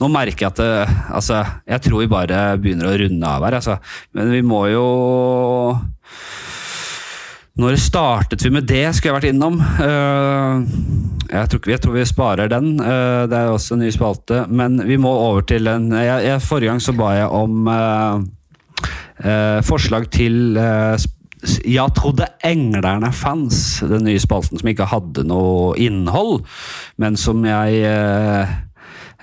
[0.00, 3.58] Nå merker jeg at det, altså, Jeg tror vi bare begynner å runde av her,
[3.60, 3.76] altså.
[4.16, 4.86] Men vi må jo
[7.56, 9.54] Når startet vi med det, skulle jeg vært innom.
[9.56, 10.64] Eh,
[11.30, 12.74] jeg, tror, jeg tror vi sparer den.
[12.76, 14.42] Eh, det er også en ny spalte.
[14.52, 18.26] Men vi må over til en jeg, jeg, Forrige gang så ba jeg om eh,
[19.24, 21.08] eh, forslag til eh,
[21.64, 26.42] Jeg trodde englerne fans, den nye spalten som ikke hadde noe innhold,
[27.00, 28.56] men som jeg eh,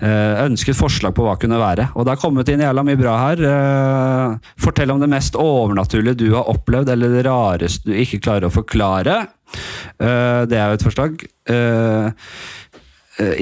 [0.03, 1.89] eh, ønsket forslag på hva kunne være.
[1.95, 3.43] Og det har kommet inn jævla mye bra her.
[3.49, 8.49] Eh, fortell om det mest overnaturlige du har opplevd, eller det rareste du ikke klarer
[8.49, 9.15] å forklare.
[9.97, 11.25] Eh, det er jo et forslag.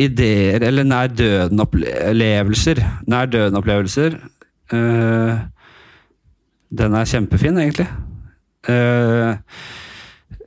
[0.01, 2.81] Ideer eller nær døden-opplevelser.
[3.07, 4.17] Nær døden-opplevelser.
[6.81, 7.87] Den er kjempefin, egentlig.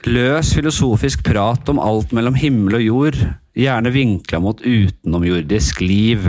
[0.05, 3.21] Løs filosofisk prat om alt mellom himmel og jord,
[3.57, 6.27] gjerne vinkla mot utenomjordisk liv.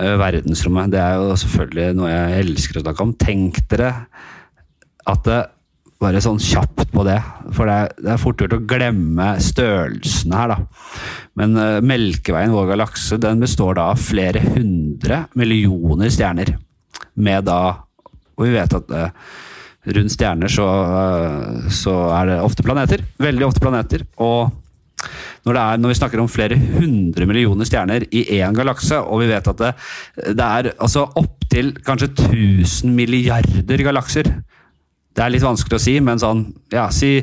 [0.00, 3.16] Eh, verdensrommet, det er jo selvfølgelig noe jeg elsker å snakke om.
[3.20, 3.90] Tenk dere
[5.10, 5.40] at det
[6.00, 7.18] bare sånn kjapt på det,
[7.52, 11.02] for det er, det er fort gjort å glemme størrelsen her, da.
[11.36, 16.54] Men uh, Melkeveien, vår galakse, den består da av flere hundre millioner stjerner.
[17.20, 17.60] Med da
[18.38, 19.10] Og vi vet at eh,
[19.86, 20.66] rundt stjerner så,
[21.72, 23.04] så er det ofte planeter.
[23.20, 24.04] Veldig ofte planeter.
[24.20, 24.50] Og
[25.46, 29.30] når, er, når vi snakker om flere hundre millioner stjerner i én galakse, og vi
[29.30, 29.70] vet at det,
[30.36, 36.20] det er altså opptil kanskje 1000 milliarder galakser Det er litt vanskelig å si, men
[36.20, 37.16] sånn Ja, si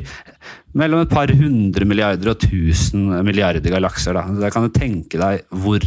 [0.78, 4.14] mellom et par hundre milliarder og 1000 milliarder galakser.
[4.14, 4.26] Da.
[4.44, 5.82] Da kan du tenke deg hvor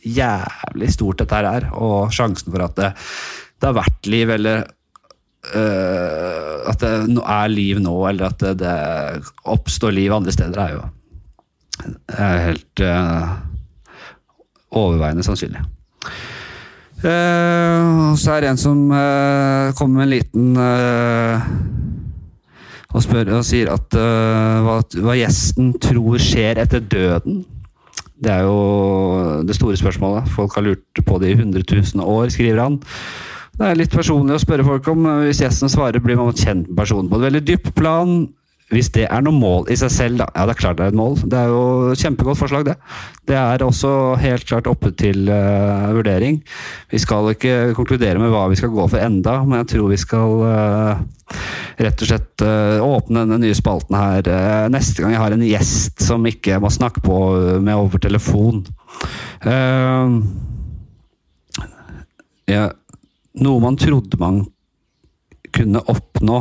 [0.00, 2.92] jævlig stort dette her er, og sjansen for at det,
[3.60, 4.62] det har vært liv, eller
[5.54, 8.74] øh, at det er liv nå, eller at det, det
[9.44, 10.82] oppstår liv andre steder, er jo
[12.12, 13.28] er helt uh,
[14.76, 15.62] overveiende sannsynlig.
[17.00, 18.82] Uh, så er det en som
[19.78, 20.50] kommer med en liten
[22.90, 27.40] og spør og sier at hva, hva gjesten tror skjer etter døden.
[28.20, 30.28] Det er jo det store spørsmålet.
[30.28, 31.64] Folk har lurt på det i 100
[31.96, 32.80] 000 år, skriver han.
[33.60, 35.04] Det er litt personlig å spørre folk om.
[35.26, 38.22] Hvis gjesten svarer, blir man kjent med personen på et veldig dypt plan.
[38.70, 40.28] Hvis det er noe mål i seg selv, da.
[40.32, 41.18] Ja, det er klart det er et mål.
[41.28, 42.76] Det er jo et kjempegodt forslag, det.
[43.28, 43.90] Det er også
[44.22, 46.38] helt klart oppe til uh, vurdering.
[46.88, 50.00] Vi skal ikke konkludere med hva vi skal gå for enda, men jeg tror vi
[50.00, 51.36] skal uh,
[51.82, 56.00] rett og slett uh, åpne denne nye spalten her neste gang jeg har en gjest
[56.06, 57.18] som ikke må snakke på
[57.60, 58.64] med over telefon.
[62.50, 62.70] ja,
[63.38, 64.42] noe man trodde man
[65.54, 66.40] kunne oppnå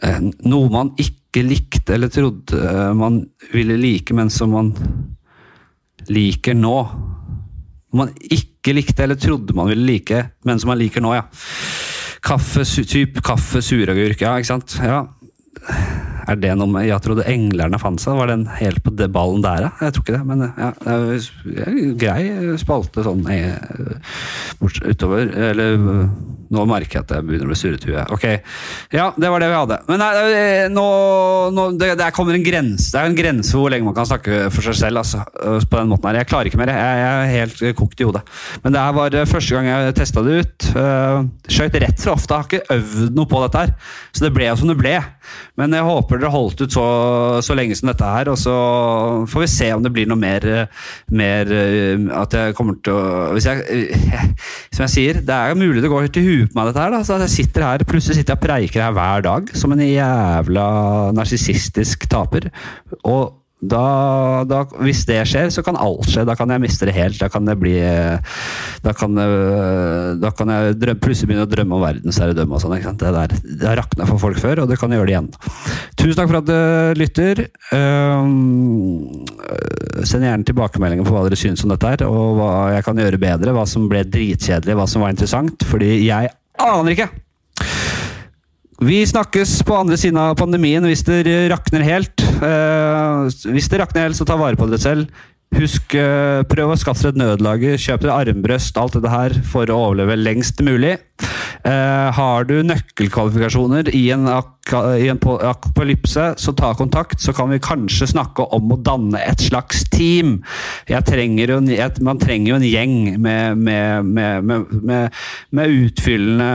[0.00, 2.56] Eh, noe man ikke likte eller trodde
[2.96, 3.20] man
[3.52, 4.72] ville like, men som man
[6.08, 6.76] liker nå.
[7.90, 11.26] Noe man ikke likte eller trodde man ville like, men som man liker nå, ja.
[12.24, 14.76] Kaffe, typ kaffe, suragurk, ja, ikke sant.
[14.80, 15.04] Ja.
[16.30, 18.18] Er det noe med Jeg trodde englerne fant seg.
[18.20, 19.70] Var den helt på ballen der, da?
[19.86, 23.56] Jeg tror ikke det, men ja, det er grei spalte sånn eh,
[24.60, 25.32] utover.
[25.50, 25.78] Eller
[26.50, 28.04] nå merker jeg at jeg begynner å bli surretue.
[28.10, 28.24] Ok,
[28.90, 29.76] ja, det var det vi hadde.
[29.86, 30.10] Men nei,
[30.74, 30.86] nå,
[31.54, 34.48] nå det, det, kommer en grense Det er en grense hvor lenge man kan snakke
[34.50, 35.02] for seg selv.
[35.04, 35.22] Altså,
[35.70, 36.20] på den måten her.
[36.20, 36.72] Jeg klarer ikke mer.
[36.74, 38.24] Jeg, jeg er helt kokt i hodet.
[38.64, 40.68] Men det her var første gang jeg testa det ut.
[40.74, 42.40] Uh, Skøyt rett fra hofta.
[42.40, 43.74] Har ikke øvd noe på dette her.
[44.10, 44.96] Så det ble jo som det ble.
[45.60, 46.84] Men jeg håper dere holdt ut så,
[47.44, 48.54] så, lenge som dette her, og så
[49.30, 50.46] får vi se om det blir noe mer,
[51.10, 51.50] mer
[52.20, 53.82] At jeg kommer til å hvis jeg,
[54.74, 56.94] Som jeg sier, det er mulig det går til huet på meg, dette her.
[56.94, 57.02] Da.
[57.06, 60.66] Så jeg sitter her, Plutselig sitter jeg og preiker her hver dag som en jævla
[61.16, 62.50] narsissistisk taper.
[63.02, 66.24] Og da, da, hvis det skjer, så kan alt skje.
[66.28, 67.18] Da kan jeg miste det helt.
[67.20, 67.76] Da kan jeg bli
[68.80, 69.18] Da kan,
[70.20, 72.76] da kan jeg drømme, plutselig begynne å drømme om verdensherredømme og sånn.
[72.80, 75.30] Det, der, det har rakna for folk før, og det kan gjøre det igjen.
[76.00, 77.44] Tusen takk for at du lytter.
[77.76, 79.26] Um,
[80.08, 83.20] send gjerne tilbakemeldinger på hva dere syns om dette her, og hva jeg kan gjøre
[83.20, 83.56] bedre.
[83.56, 85.68] Hva som ble dritkjedelig, hva som var interessant.
[85.68, 87.12] Fordi jeg aner ikke!
[88.80, 91.20] Vi snakkes på andre siden av pandemien hvis det
[91.52, 92.22] rakner helt.
[92.40, 95.26] Uh, hvis det rakner helt, så ta vare på dere selv.
[95.52, 97.76] Husk, uh, prøv å skaffe dere et nødlager.
[97.76, 100.94] Kjøp dere armbrøst, alt dette her, for å overleve lengst mulig.
[101.60, 107.60] Uh, har du nøkkelkvalifikasjoner i en, i en apokalypse, så ta kontakt, så kan vi
[107.60, 110.38] kanskje snakke om å danne et slags team.
[110.88, 111.60] Trenger jo,
[112.06, 116.50] man trenger jo en gjeng med, med, med, med utfyllende,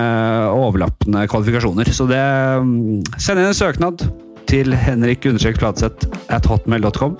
[0.55, 1.91] overlappende kvalifikasjoner.
[1.93, 2.21] Så det
[2.61, 4.07] um, Send inn en søknad
[4.49, 5.25] til Henrik
[5.59, 7.17] Pladseth at hotmail.com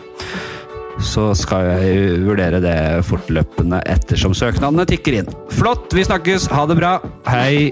[1.03, 2.77] så skal jeg vurdere det
[3.07, 5.31] fortløpende ettersom søknadene tikker inn.
[5.55, 6.49] Flott, vi snakkes.
[6.53, 6.97] Ha det bra.
[7.29, 7.71] Hei.